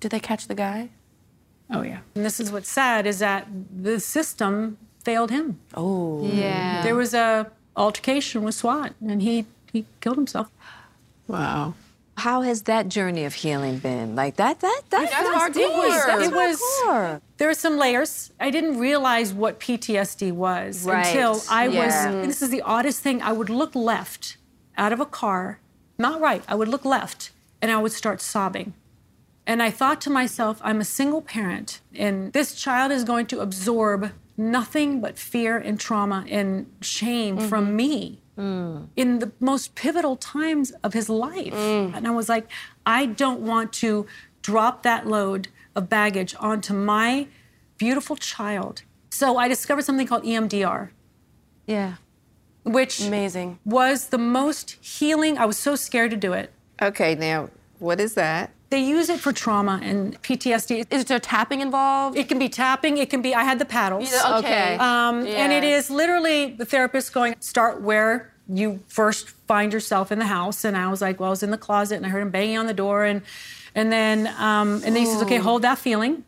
[0.00, 0.88] Did they catch the guy?
[1.70, 2.00] oh yeah.
[2.16, 3.46] And this is what's sad is that
[3.88, 5.46] the system failed him.
[5.74, 6.24] Oh.
[6.26, 6.82] Yeah.
[6.82, 10.48] There was a altercation with SWAT, and he he killed himself.
[11.28, 11.74] Wow.
[12.16, 14.16] How has that journey of healing been?
[14.16, 15.70] Like that, that, that, That's that's deep.
[15.70, 16.06] hardcore.
[16.06, 17.20] That's it was hardcore.
[17.38, 18.32] There are some layers.
[18.38, 21.06] I didn't realize what PTSD was Right.
[21.06, 22.10] until I Yeah.
[22.10, 22.26] was.
[22.26, 23.22] This is the oddest thing.
[23.22, 24.36] I would look left
[24.76, 25.60] out of a car,
[25.98, 26.42] not right.
[26.46, 27.30] I would look left,
[27.62, 28.74] and I would start sobbing.
[29.46, 33.40] And I thought to myself, I'm a single parent, and this child is going to
[33.40, 37.48] absorb nothing but fear and trauma and shame mm-hmm.
[37.48, 38.86] from me mm.
[38.94, 41.54] in the most pivotal times of his life.
[41.54, 41.96] Mm.
[41.96, 42.48] And I was like,
[42.86, 44.06] I don't want to
[44.42, 47.28] drop that load of baggage onto my
[47.78, 48.82] beautiful child.
[49.10, 50.90] So I discovered something called EMDR,
[51.66, 51.94] Yeah.
[52.64, 53.58] which Amazing.
[53.64, 55.38] was the most healing.
[55.38, 56.52] I was so scared to do it.
[56.82, 58.50] Okay, now what is that?
[58.70, 60.84] They use it for trauma and PTSD.
[60.92, 62.18] Is there tapping involved?
[62.18, 62.98] It can be tapping.
[62.98, 63.34] It can be.
[63.34, 64.12] I had the paddles.
[64.12, 64.76] Yeah, okay.
[64.76, 70.18] Um, And it is literally the therapist going start where you first find yourself in
[70.18, 70.64] the house.
[70.66, 72.58] And I was like, well, I was in the closet and I heard him banging
[72.58, 73.22] on the door, and
[73.78, 76.24] and then um, and then he says, okay, hold that feeling,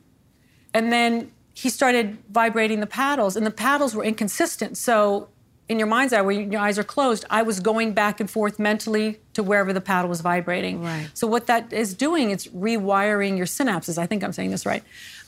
[0.73, 4.77] and then he started vibrating the paddles, and the paddles were inconsistent.
[4.79, 5.29] So
[5.69, 8.59] in your mind's eye, where your eyes are closed, I was going back and forth
[8.59, 10.83] mentally to wherever the paddle was vibrating.
[10.83, 11.09] Right.
[11.15, 13.97] So what that is doing, it's rewiring your synapses.
[13.97, 14.83] I think I'm saying this right.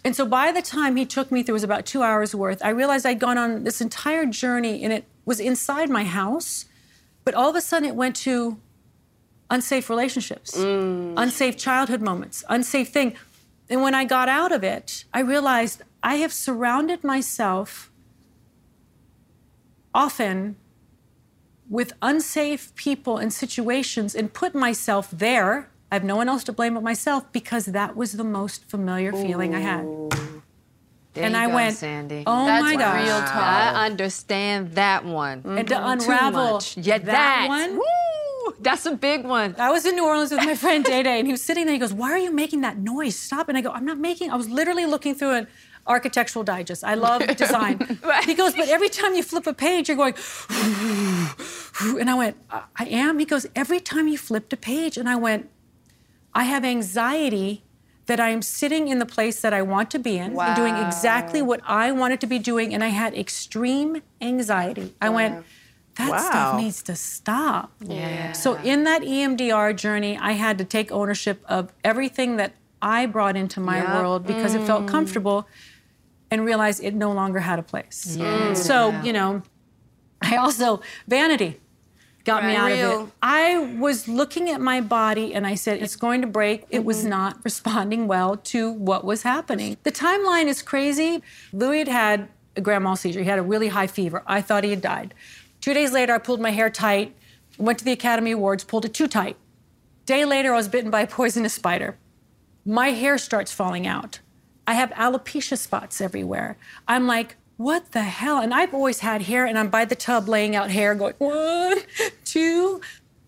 [0.04, 2.60] And so by the time he took me through, it was about two hours worth.
[2.64, 6.66] I realized I'd gone on this entire journey, and it was inside my house,
[7.24, 8.58] but all of a sudden it went to
[9.52, 11.12] unsafe relationships, mm.
[11.16, 13.14] unsafe childhood moments, unsafe thing.
[13.68, 17.92] And when I got out of it, I realized I have surrounded myself
[19.94, 20.56] often
[21.68, 25.68] with unsafe people and situations and put myself there.
[25.90, 29.12] I have no one else to blame but myself because that was the most familiar
[29.12, 29.84] feeling I had.
[31.14, 32.24] There and you I go, went, Sandy.
[32.26, 33.04] oh That's my gosh.
[33.04, 33.36] real talk.
[33.36, 35.42] I understand that one.
[35.44, 35.98] And to mm-hmm.
[35.98, 36.78] Too unravel much.
[36.78, 37.76] Yeah, that that, one?
[37.76, 37.82] Woo,
[38.62, 39.54] that's a big one.
[39.58, 41.72] I was in New Orleans with my friend Day Day, and he was sitting there.
[41.74, 43.16] He goes, "Why are you making that noise?
[43.18, 45.46] Stop!" And I go, "I'm not making." I was literally looking through an
[45.86, 46.84] architectural digest.
[46.84, 47.78] I love design.
[48.24, 50.14] He goes, "But every time you flip a page, you're going,"
[52.00, 55.08] and I went, "I I am." He goes, "Every time you flipped a page," and
[55.08, 55.48] I went,
[56.34, 57.62] "I have anxiety."
[58.06, 60.74] That I am sitting in the place that I want to be in and doing
[60.76, 64.92] exactly what I wanted to be doing, and I had extreme anxiety.
[65.00, 65.46] I went,
[65.96, 67.72] that stuff needs to stop.
[67.80, 68.32] Yeah.
[68.32, 73.36] So in that EMDR journey, I had to take ownership of everything that I brought
[73.36, 73.94] into my Yep.
[73.94, 74.88] world because it felt mm.
[74.88, 75.46] comfortable
[76.30, 78.16] and realize it no longer had a place.
[78.18, 78.50] Yeah.
[78.50, 78.56] Mm.
[78.56, 79.42] So, you know,
[80.22, 81.60] I also vanity
[82.24, 82.80] got me Right.
[82.80, 83.12] out of it.
[83.22, 86.64] I was looking at my body and I said it's going to break.
[86.70, 87.10] It was mm-hmm.
[87.10, 89.76] not responding well to what was happening.
[89.82, 91.22] The timeline is crazy.
[91.52, 93.20] Louis had had a grand mal seizure.
[93.20, 94.22] He had a really high fever.
[94.26, 95.14] I thought he had died.
[95.62, 97.14] Two days later, I pulled my hair tight,
[97.56, 99.36] went to the Academy Awards, pulled it too tight.
[100.04, 101.96] Day later, I was bitten by a poisonous spider.
[102.66, 104.18] My hair starts falling out.
[104.66, 106.56] I have alopecia spots everywhere.
[106.88, 108.40] I'm like, what the hell?
[108.40, 111.78] And I've always had hair, and I'm by the tub laying out hair, going, one,
[112.24, 112.80] two.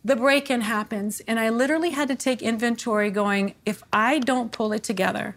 [0.04, 4.50] The break in happens, and I literally had to take inventory, going, if I don't
[4.50, 5.36] pull it together,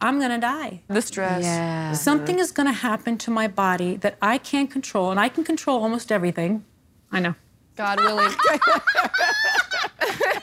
[0.00, 0.82] I'm going to die.
[0.88, 1.44] The stress.
[1.44, 1.92] Yeah.
[1.92, 5.44] Something is going to happen to my body that I can't control, and I can
[5.44, 6.64] control almost everything.
[7.12, 7.34] I know.
[7.76, 8.32] God willing.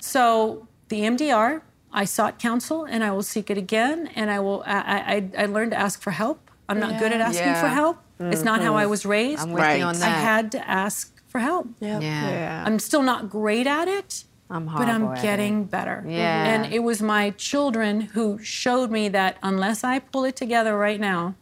[0.08, 4.64] So the MDR, I sought counsel, and I will seek it again, and I will.
[4.66, 6.50] I I, I learned to ask for help.
[6.70, 7.62] I'm not good at asking Yeah.
[7.62, 7.98] for help.
[8.20, 8.90] It's not how I mm-hmm.
[8.90, 9.42] was raised.
[9.42, 10.04] I'm with you on that.
[10.04, 11.68] I had to ask for help.
[11.80, 12.00] Yeah.
[12.00, 12.64] Yeah.
[12.66, 15.72] I'm still not great at it, I'm but I'm getting it.
[15.72, 16.04] better.
[16.08, 16.46] Yeah.
[16.46, 21.00] And it was my children who showed me that unless I pull it together right
[21.00, 21.36] now,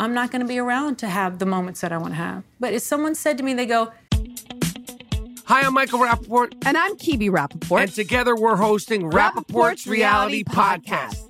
[0.00, 2.42] I'm not going to be around to have the moments that I want to have.
[2.58, 3.92] But if someone said to me, they go,
[5.44, 6.54] Hi, I'm Michael Rapaport.
[6.64, 7.82] And I'm Kebe Rapaport.
[7.82, 11.29] And together we're hosting Rapaport's Reality Podcast.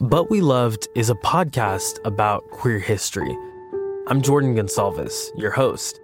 [0.00, 3.34] But We Loved is a podcast about queer history.
[4.08, 5.98] I'm Jordan Gonsalves, your host.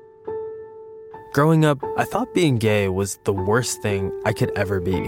[1.34, 4.98] Growing up, I thought being gay was the worst thing I could ever be.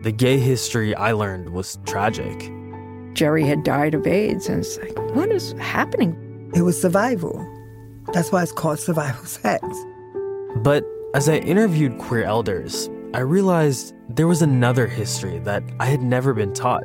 [0.00, 2.50] The gay history I learned was tragic.
[3.12, 6.50] Jerry had died of AIDS, and it's like, what is happening?
[6.54, 7.46] It was survival.
[8.14, 9.62] That's why it's called survival sex.
[10.56, 16.00] But as I interviewed queer elders, I realized there was another history that I had
[16.00, 16.84] never been taught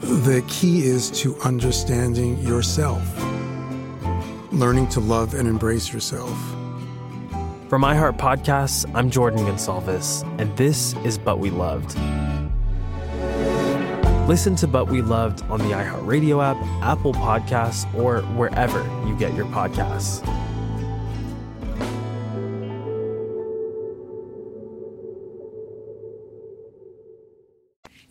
[0.00, 3.02] The key is to understanding yourself,
[4.52, 6.30] learning to love and embrace yourself.
[7.68, 11.98] From iHeart Podcasts, I'm Jordan Gonsalves, and this is But We Loved.
[14.28, 19.34] Listen to But We Loved on the iHeartRadio app, Apple Podcasts, or wherever you get
[19.34, 20.24] your podcasts.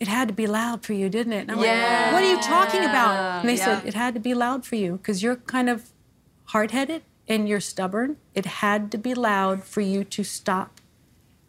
[0.00, 1.40] It had to be loud for you, didn't it?
[1.42, 2.02] And I'm Yeah.
[2.04, 3.40] like, what are you talking about?
[3.40, 3.64] And they Yeah.
[3.80, 5.90] said, it had to be loud for you because you're kind of
[6.46, 8.16] hard headed and you're stubborn.
[8.34, 10.80] It had to be loud for you to stop,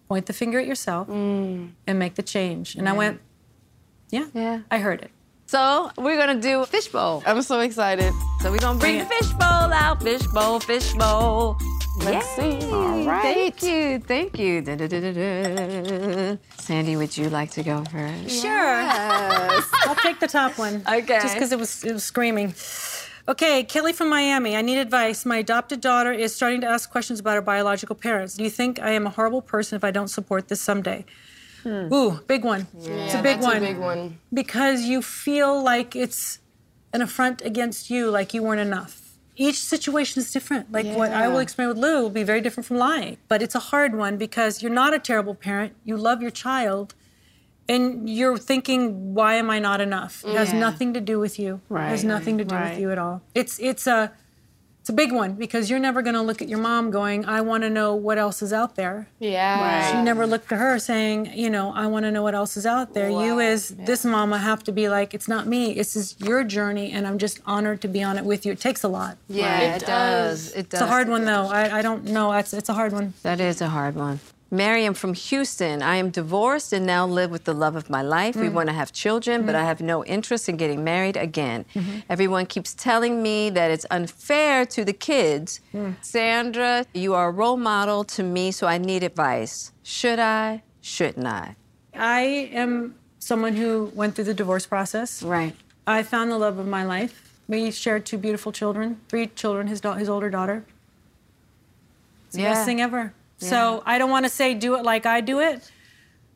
[0.07, 1.69] point the finger at yourself, mm.
[1.85, 2.75] and make the change.
[2.75, 3.21] And I went,
[4.09, 4.61] yeah, Yeah.
[4.71, 5.11] I heard it.
[5.45, 7.23] So we're gonna do fishbowl.
[7.25, 8.13] I'm so excited.
[8.41, 10.01] So we're gonna bring the fishbowl out.
[10.03, 11.57] Fishbowl, fishbowl.
[12.03, 12.59] Let's Yay.
[12.61, 12.71] see.
[12.71, 13.21] All right.
[13.21, 13.99] Thank you.
[13.99, 14.61] Thank you.
[14.61, 16.37] Da-da-da-da-da.
[16.57, 18.41] Sandy, would you like to go first?
[18.41, 18.49] Sure.
[19.87, 20.81] I'll take the top one.
[20.87, 21.19] Okay.
[21.21, 22.53] Just because it was it was screaming.
[23.27, 24.55] Okay, Kelly from Miami.
[24.55, 25.23] I need advice.
[25.25, 28.35] My adopted daughter is starting to ask questions about her biological parents.
[28.35, 31.05] Do you think I am a horrible person if I don't support this someday?
[31.63, 31.93] Hmm.
[31.93, 32.65] Ooh, big one.
[32.75, 34.17] it's a Yeah, big that's a big one.
[34.33, 36.39] Because you feel like it's
[36.93, 39.09] an affront against you, like you weren't enough.
[39.47, 40.69] Each situation is different.
[40.71, 41.41] Like what I will Yeah.
[41.47, 43.17] explain with Lou will be very different from lying.
[43.29, 45.71] But it's a hard one because you're not a terrible parent.
[45.85, 46.93] You love your child.
[47.69, 50.23] And you're thinking, why am I not enough?
[50.25, 50.59] It has Yeah.
[50.59, 51.61] nothing to do with you.
[51.71, 52.71] It has nothing to do Right.
[52.71, 53.21] with you at all.
[53.33, 54.11] It's it's a
[54.80, 57.41] it's a big one because you're never going to look at your mom going, I
[57.41, 59.07] want to know what else is out there.
[59.19, 59.97] Yeah.
[59.97, 62.65] You never look to her saying, you know, I want to know what else is
[62.65, 63.09] out there.
[63.09, 65.73] You, as this mama, have to be like, it's not me.
[65.73, 68.53] This is your journey, and I'm just honored to be on it with you.
[68.53, 69.17] It takes a lot.
[69.27, 70.51] Yeah, it, does.
[70.53, 70.82] It does.
[70.82, 71.47] It's a hard one, though.
[71.47, 72.32] I, I don't know.
[72.34, 73.13] It's, it's a hard one.
[73.23, 74.19] That is a hard one.
[74.51, 75.81] Miriam from Houston.
[75.83, 78.35] I am divorced and now live with the love of my life.
[78.35, 78.53] We Mm.
[78.53, 81.65] want to have children, but I have no interest in getting married again.
[81.75, 81.99] Mm-hmm.
[82.09, 85.59] Everyone keeps telling me that it's unfair to the kids.
[85.73, 85.95] Mm.
[86.01, 89.71] Sandra, you are a role model to me, so I need advice.
[89.83, 90.63] Should I?
[90.81, 91.55] Shouldn't I?
[91.95, 92.21] I
[92.53, 95.21] am someone who went through the divorce process.
[95.21, 95.55] Right.
[95.85, 97.29] I found the love of my life.
[97.47, 100.63] We shared two beautiful children, three children, his, da- his older daughter.
[102.27, 102.53] It's the Yeah.
[102.53, 103.13] best thing ever.
[103.39, 105.71] So I don't want to say do it like I do it,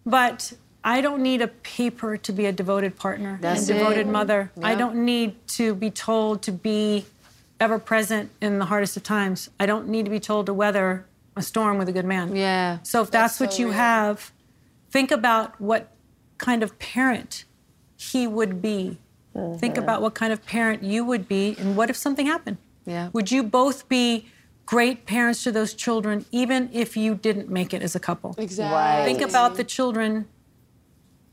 [0.06, 4.12] but I don't need a paper to be a devoted partner That's and devoted it.
[4.12, 4.52] mother.
[4.62, 7.06] I don't need to be told to be
[7.60, 9.50] ever present in the hardest of times.
[9.60, 12.36] I don't need to be told to weather a storm with a good man.
[12.36, 12.80] Yeah.
[12.84, 14.32] So if that's, what you have,
[14.92, 15.92] think about what
[16.38, 17.46] kind of parent
[17.96, 18.98] he would be.
[19.58, 22.58] Think about what kind of parent you would be, and what if something happened?
[22.86, 23.10] Yeah.
[23.14, 24.28] Would you both be
[24.66, 28.36] great parents to those children, even if you didn't make it as a couple?
[28.38, 29.14] Exactly.
[29.14, 30.28] Think about the children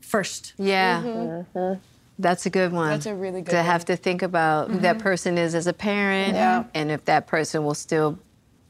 [0.01, 0.53] first.
[0.57, 1.01] Yeah.
[1.03, 1.79] Mm-hmm.
[2.19, 2.89] That's a good one.
[2.89, 3.65] That's a really good To one.
[3.65, 5.03] have to think about who that mm-hmm.
[5.03, 6.65] person is as a parent Yeah.
[6.73, 8.19] and if that person will still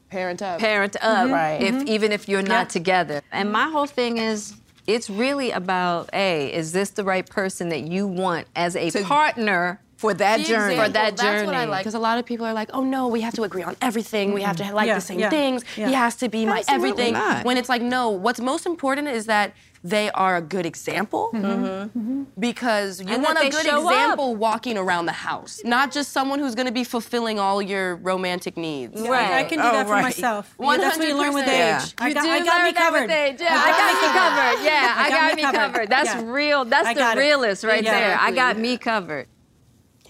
[0.08, 0.58] Parent up.
[0.58, 1.32] parent up mm-hmm.
[1.32, 1.62] Right.
[1.62, 2.78] if even if you're not Yeah.
[2.78, 3.22] together.
[3.32, 4.54] And my whole thing is
[4.86, 9.80] it's really about a is this the right person that you want as a partner
[10.02, 10.76] for that The journey.
[10.76, 12.84] For example, that That's what I like because a lot of people are like, "Oh
[12.96, 14.26] no, we have to agree on everything.
[14.38, 15.58] We have to like Yeah, the same yeah, things.
[15.76, 15.88] yeah.
[15.90, 17.44] He has to be my Absolutely everything." not.
[17.46, 18.10] When it's like, no.
[18.10, 19.48] What's most important is that
[19.84, 22.22] they are a good example Mm-hmm.
[22.38, 23.92] because you And want a good show up.
[23.92, 27.96] example walking around the house, not just someone who's going to be fulfilling all your
[27.96, 29.00] romantic needs.
[29.00, 29.32] Right.
[29.32, 30.02] I can do Oh, that for right.
[30.02, 30.54] myself.
[30.60, 31.48] Yeah, that's what you learn with 100%.
[31.84, 31.94] age.
[31.98, 33.00] I got, do I got learn me that covered.
[33.02, 33.40] with age.
[33.40, 34.64] Yeah, I I got me covered.
[34.64, 35.88] Yeah, I, got, me covered.
[35.90, 36.64] That's real.
[36.64, 37.20] That's the got it.
[37.20, 38.16] realist right there.
[38.20, 39.26] I got me covered.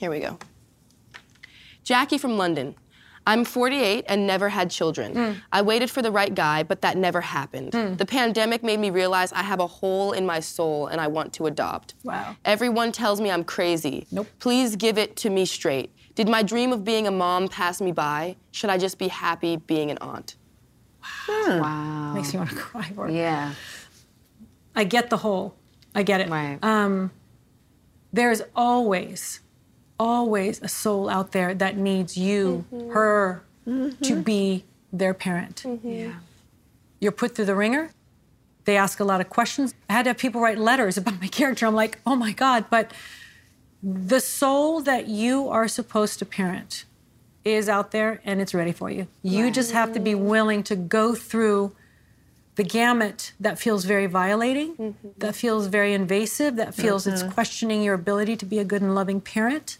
[0.02, 0.36] Here we go.
[1.84, 2.74] Jackie from London.
[3.24, 5.12] I'm 48 and never had children.
[5.14, 5.38] Hmm.
[5.52, 7.72] I waited for the right guy, but that never happened.
[7.72, 7.94] Hmm.
[7.94, 11.32] The pandemic made me realize I have a hole in my soul and I want
[11.34, 11.94] to adopt.
[12.02, 12.34] Wow.
[12.44, 14.08] Everyone tells me I'm crazy.
[14.10, 14.26] Nope.
[14.40, 15.92] Please give it to me straight.
[16.16, 18.34] Did my dream of being a mom pass me by?
[18.50, 20.34] Should I just be happy being an aunt?
[21.00, 21.60] Hmm.
[21.60, 21.60] Wow.
[21.60, 22.14] Wow.
[22.14, 22.90] Makes me want to cry.
[22.96, 23.14] For it.
[23.14, 23.54] Yeah.
[24.74, 25.54] I get the whole.
[25.94, 26.28] I get it.
[26.28, 26.58] Right.
[26.60, 27.12] Um,
[28.12, 29.38] there's always,
[30.02, 32.90] always a soul out there that needs you, mm-hmm.
[32.90, 34.22] her, to mm-hmm.
[34.22, 35.62] be their parent.
[35.64, 35.88] Mm-hmm.
[35.88, 36.14] Yeah.
[37.00, 37.90] You're put through the ringer.
[38.64, 39.74] They ask a lot of questions.
[39.88, 41.66] I had to have people write letters about my character.
[41.66, 42.66] I'm like, oh my God.
[42.68, 42.92] But
[43.82, 46.84] the soul that you are supposed to parent
[47.44, 49.06] is out there and it's ready for you.
[49.22, 51.72] You just have to be willing to go through
[52.56, 55.08] the gamut that feels very violating, mm-hmm.
[55.18, 57.32] that feels very invasive, that feels it's uh-huh.
[57.32, 59.78] questioning your ability to be a good and loving parent,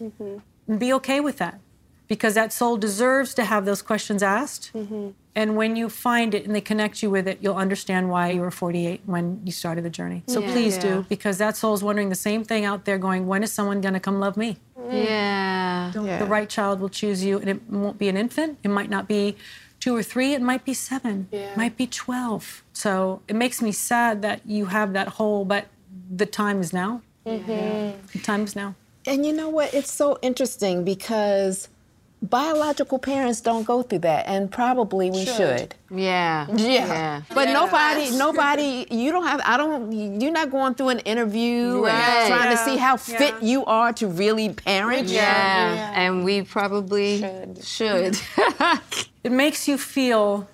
[0.67, 1.59] and be okay with that.
[2.07, 4.71] because that soul deserves to have those questions asked.
[4.73, 5.09] Mm-hmm.
[5.35, 8.41] And when you find it and they connect you with it, you'll understand why you
[8.41, 10.21] were 48 when you started the journey.
[10.27, 10.51] So Yeah.
[10.51, 10.81] please Yeah.
[10.81, 13.81] do, because that soul is wondering the same thing out there going, when is someone
[13.81, 14.57] going to come love me?
[14.79, 15.05] Mm.
[15.05, 15.91] Yeah.
[15.93, 18.59] The right child will choose you, and it won't be an infant.
[18.63, 19.35] It might not be
[19.83, 22.63] two or three, it might be seven, it might be 12.
[22.71, 25.65] So it makes me sad that you have that hole, but
[26.09, 27.01] the time is now.
[27.27, 27.93] Mhm.
[28.13, 28.75] The time is now.
[29.05, 29.73] And you know what?
[29.73, 31.67] It's so interesting because
[32.23, 35.75] biological parents don't go through that, and probably we should.
[35.91, 36.47] Yeah.
[36.55, 37.21] Yeah.
[37.33, 41.93] But nobody, nobody, you don't have, I don't, you're not going through an interview Right.
[41.93, 43.17] and trying to see how Yeah.
[43.17, 45.09] fit you are to really parent.
[45.09, 45.91] Yeah.
[45.93, 47.19] And we probably
[47.61, 48.17] should.
[49.23, 50.47] it makes you feel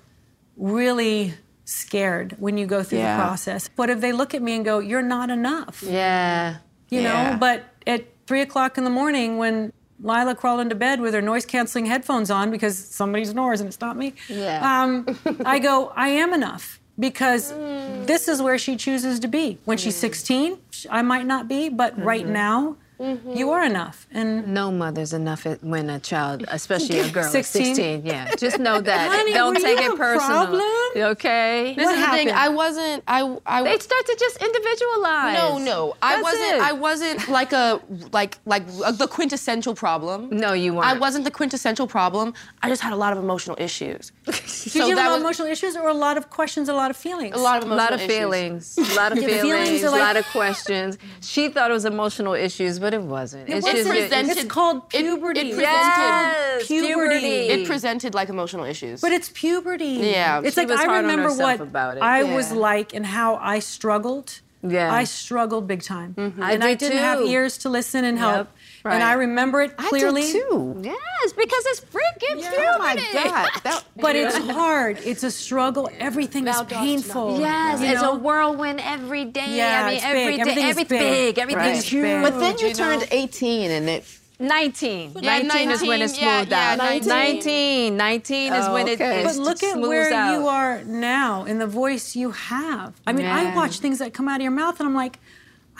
[0.57, 1.33] really
[1.65, 3.17] scared when you go through Yeah.
[3.17, 3.69] the process.
[3.75, 5.83] What if they look at me and go, You're not enough?
[5.85, 6.55] Yeah.
[6.89, 7.31] You Yeah.
[7.33, 9.71] know, but at three o'clock in the morning when
[10.01, 13.81] Laila crawled into bed with her noise canceling headphones on because somebody snores and it's
[13.81, 14.13] not me.
[14.27, 14.81] Yeah.
[14.81, 17.51] Um, I go, I am enough because
[18.05, 19.57] this is where she chooses to be.
[19.65, 20.57] When she's 16,
[20.89, 22.25] I might not be, but right
[22.99, 23.35] Mhm.
[23.37, 24.07] you are enough.
[24.11, 27.75] And no mother's enough when a child, especially a girl, is 16?
[27.75, 28.05] 16.
[28.05, 29.09] Yeah, just know that.
[29.09, 30.45] Honey, Don't were take you it a personal.
[30.47, 30.61] problem?
[31.13, 31.75] Okay.
[31.77, 32.31] This is the thing.
[32.31, 33.03] I wasn't.
[33.07, 33.21] I.
[33.45, 35.35] I They start to just individualize.
[35.37, 35.95] No, no.
[36.01, 36.55] I wasn't.
[36.55, 36.61] it.
[36.61, 37.79] I wasn't like a
[38.11, 40.29] like like uh, the quintessential problem.
[40.31, 40.87] No, you weren't.
[40.87, 42.33] I wasn't the quintessential problem.
[42.61, 44.11] I just had a lot of emotional issues.
[44.25, 46.91] Did you have a lot of emotional issues or a lot of questions, a lot
[46.91, 47.35] of feelings?
[47.35, 48.15] A lot of A lot of issues.
[48.17, 50.97] feelings, a lot of Your feelings, feelings a lot of questions.
[51.21, 53.49] She thought it was emotional issues, but it wasn't.
[53.49, 53.87] It It's wasn't.
[53.87, 55.39] just It's It's called puberty.
[55.39, 57.27] It, It's presented called puberty.
[57.49, 59.01] It presented like emotional issues.
[59.01, 59.85] But it's puberty.
[59.85, 60.41] Yeah.
[60.43, 62.03] It's She like was I hard remember what about it.
[62.03, 62.35] I Yeah.
[62.35, 64.41] was like and how I struggled.
[64.61, 64.91] Yeah.
[64.93, 66.13] I struggled big time.
[66.17, 66.43] Mm-hmm.
[66.43, 68.47] I And I did didn't have ears to listen and help.
[68.47, 68.55] Yep.
[68.85, 70.31] And I remember it clearly.
[70.31, 70.79] too.
[70.83, 72.55] Yes, because it's freaking puberty.
[72.67, 73.49] Oh my God.
[73.63, 74.99] That, But it's hard.
[75.03, 75.89] It's a struggle.
[75.99, 77.39] Everything is painful.
[77.39, 78.13] Yes, you it's know?
[78.13, 79.57] a whirlwind every day.
[79.57, 80.35] Yeah, I mean, it's every big.
[80.35, 81.35] day- Everything everything's big.
[81.35, 81.39] big.
[81.39, 81.83] Everything's Right.
[81.83, 82.23] huge.
[82.23, 82.73] But then you know?
[82.73, 84.05] turned 18 and it
[84.41, 85.11] 19.
[85.19, 86.77] Yeah, 19 is when it 19, yeah, smoothed yeah, out.
[86.77, 87.07] 19.
[87.09, 87.97] 19.
[87.97, 89.19] 19 is Oh, when it, okay.
[89.19, 90.33] it But look at where out.
[90.33, 92.93] you are now and the voice you have.
[93.05, 95.19] I mean, I watch things that come out of your mouth and I'm like,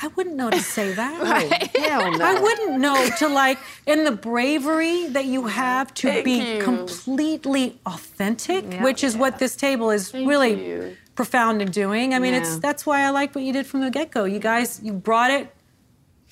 [0.02, 1.72] I wouldn't know to say that.
[1.76, 2.26] hell no.
[2.26, 6.64] I wouldn't know to like, and the bravery that you have to Thank be you.
[6.64, 12.14] completely authentic, which is what this table is really profound in doing.
[12.14, 14.24] I mean, it's that's why I like what you did from the get go.
[14.24, 15.54] You guys, you brought it.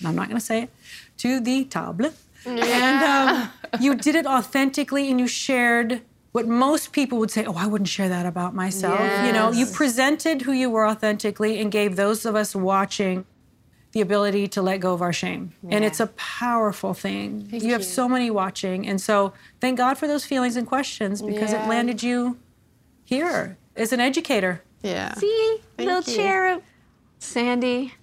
[0.06, 0.70] I'm not going to say it
[1.18, 2.12] to the table,
[2.46, 3.50] and um,
[3.82, 6.02] you did it authentically, and you shared.
[6.34, 9.00] What most people would say, oh, I wouldn't share that about myself.
[9.26, 13.26] You know, you presented who you were authentically and gave those of us watching
[13.94, 15.54] the ability to let go of our shame.
[15.70, 17.48] And it's a powerful thing.
[17.52, 18.88] you have so many watching.
[18.88, 22.38] And so thank God for those feelings and questions because it landed you
[23.06, 24.62] here as an educator.
[24.84, 25.14] Yeah.
[25.16, 26.16] See, Thank little you.
[26.22, 26.64] cherub.
[27.20, 27.94] Sandy,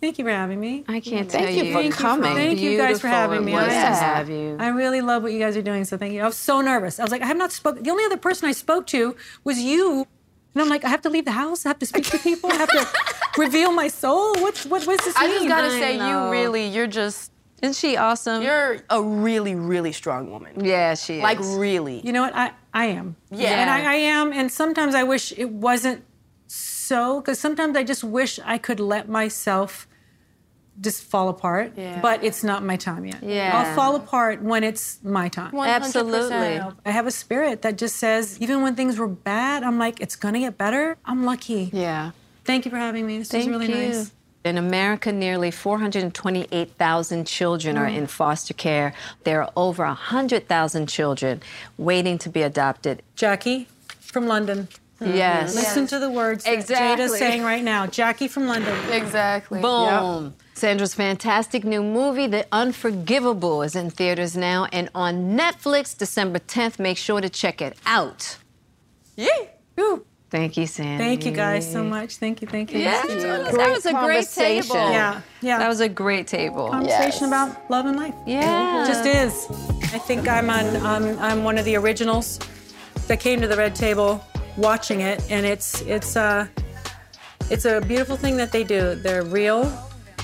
[0.00, 0.84] Thank you for having me.
[0.86, 1.72] I can't Thank tell you you.
[1.72, 2.34] for Thank you coming.
[2.34, 3.52] Thank you guys for Beautiful having it me.
[3.54, 4.56] was I- to have you.
[4.60, 6.20] I really love what you guys are doing, so thank you.
[6.20, 7.00] I was so nervous.
[7.00, 7.82] I was like, I have not spoken.
[7.84, 10.06] The only other person I spoke to was you.
[10.54, 11.64] And I'm like, I have to leave the house.
[11.64, 12.50] I have to speak to people.
[12.52, 12.86] I have to
[13.38, 14.34] reveal my soul.
[14.34, 15.36] What, what, what does this I mean?
[15.36, 16.26] just gotta I say, know.
[16.26, 17.32] you really, you're just,
[17.62, 18.42] Isn't she awesome?
[18.42, 20.64] you're a really, really strong woman.
[20.64, 21.22] yeah, she is.
[21.22, 22.00] Like really.
[22.00, 22.34] You know what?
[22.34, 23.16] I, I am.
[23.30, 23.60] Yeah.
[23.60, 24.32] And I, I am.
[24.32, 26.04] And sometimes I wish it wasn't
[26.46, 29.88] so, because sometimes I just wish I could let myself
[30.80, 31.72] just fall apart.
[31.76, 32.00] Yeah.
[32.00, 33.22] But it's not my time yet.
[33.22, 33.52] Yeah.
[33.54, 35.52] I'll fall apart when it's my time.
[35.52, 35.66] 100%.
[35.68, 36.60] Absolutely.
[36.84, 40.16] I have a spirit that just says, even when things were bad, I'm like, it's
[40.16, 40.96] gonna get better.
[41.04, 41.70] I'm lucky.
[41.72, 42.10] Yeah.
[42.44, 43.18] Thank you for having me.
[43.18, 43.88] This Thank was really you.
[43.88, 44.12] nice.
[44.44, 48.92] In America, nearly 428,000 children are in foster care.
[49.24, 51.40] There are over 100,000 children
[51.78, 53.02] waiting to be adopted.
[53.16, 53.68] Jackie
[54.00, 54.68] from London.
[55.00, 55.16] Mm-hmm.
[55.16, 55.54] Yes.
[55.54, 57.04] Listen to the words that Exactly.
[57.06, 57.86] Jada's saying right now.
[57.86, 58.76] Jackie from London.
[58.92, 59.62] Exactly.
[59.62, 60.34] Boom.
[60.52, 66.78] Sandra's fantastic new movie, The Unforgivable, is in theaters now and on Netflix December 10th.
[66.78, 68.36] Make sure to check it out.
[69.16, 69.28] Yeah.
[69.80, 70.04] Ooh.
[70.34, 70.98] Thank you, Sandy.
[70.98, 72.16] Thank you guys so much.
[72.16, 72.48] Thank you.
[72.48, 72.80] Thank you.
[72.80, 73.52] Yeah, Thank you.
[73.52, 74.74] that was a great table.
[74.74, 75.20] Yeah.
[75.40, 75.58] Yeah.
[75.58, 76.70] That was a great table.
[76.70, 78.16] conversation about love and life.
[78.26, 78.82] Yeah.
[78.82, 79.46] It just is.
[79.94, 80.76] I think I'm on.
[80.78, 82.40] I'm, I'm one of the originals
[83.06, 84.24] that came to the red table
[84.56, 86.48] watching it, and it's it's uh
[87.48, 88.96] it's a beautiful thing that they do.
[88.96, 89.72] They're real.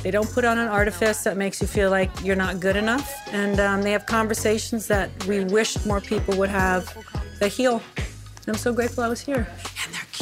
[0.03, 3.09] They don't put on an artifice that makes you feel like you're not good enough,
[3.33, 6.93] and um, they have conversations that we wish more people would have
[7.39, 7.81] that heal.
[7.97, 9.47] And I'm so grateful I was here.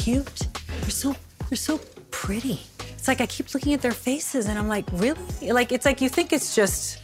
[0.09, 0.47] Cute.
[0.81, 1.15] They're so
[1.49, 1.79] they're so
[2.09, 2.59] pretty.
[2.79, 5.51] It's like I keep looking at their faces, and I'm like, really?
[5.51, 6.99] Like it's like you think it's just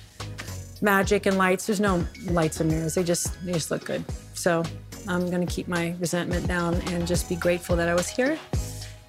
[0.81, 1.67] magic and lights.
[1.67, 2.95] There's no lights and mirrors.
[2.95, 4.03] They just they just look good.
[4.33, 4.63] So
[5.07, 8.39] I'm gonna keep my resentment down and just be grateful that I was here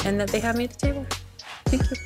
[0.05, 1.07] and that they have me at the table.
[1.64, 1.97] Thank you.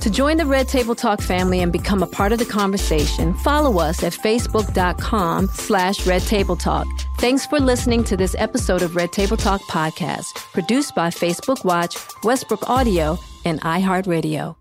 [0.00, 3.80] To join the Red Table Talk family and become a part of the conversation, follow
[3.80, 6.86] us at facebook.com slash Red Table Talk.
[7.18, 11.96] Thanks for listening to this episode of Red Table Talk podcast, produced by Facebook Watch,
[12.22, 14.56] Westbrook Audio, and iHeartRadio.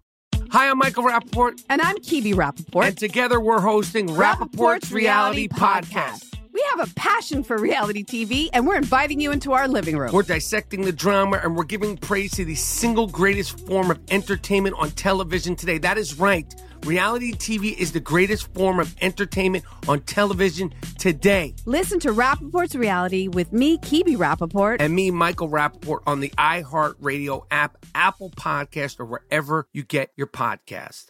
[0.51, 1.61] Hi, I'm Michael Rapaport.
[1.69, 2.87] And I'm Kebe Rapaport.
[2.87, 6.29] And together we're hosting Rapaport's, Reality Podcast.
[6.53, 10.13] We have a passion for reality TV, and we're inviting you into our living room.
[10.13, 14.75] We're dissecting the drama and we're giving praise to the single greatest form of entertainment
[14.77, 15.79] on television today.
[15.79, 16.53] That is right.
[16.85, 21.55] Reality TV is the greatest form of entertainment on television today.
[21.65, 24.77] Listen to Rapaport's Reality with me, Kebe Rapaport.
[24.81, 30.27] And me, Michael Rapaport, on the iHeartRadio app, Apple Podcast, or wherever you get your
[30.27, 31.05] podcast.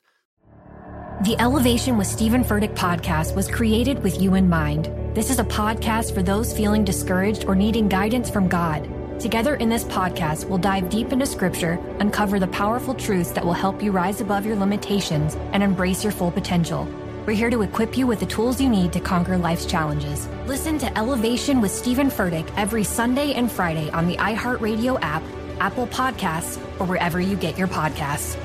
[1.23, 4.91] The Elevation with Stephen Furtick podcast was created with you in mind.
[5.15, 8.87] This is a podcast for those feeling discouraged or needing guidance from God.
[9.23, 13.53] Together in this podcast, we'll dive deep into scripture, uncover the powerful truths that will
[13.53, 16.85] help you rise above your limitations and embrace your full potential.
[17.25, 20.27] We're here to equip you with the tools you need to conquer life's challenges.
[20.45, 25.23] Listen to Elevation with Stephen Furtick every Sunday and Friday on the iHeartRadio app,
[25.61, 28.37] Apple Podcasts, or wherever you get your podcasts.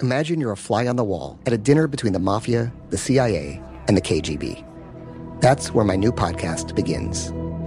[0.00, 3.60] Imagine you're a fly on the wall at a dinner between the mafia, the CIA,
[3.88, 4.64] and the KGB.
[5.40, 7.32] That's where my new podcast begins.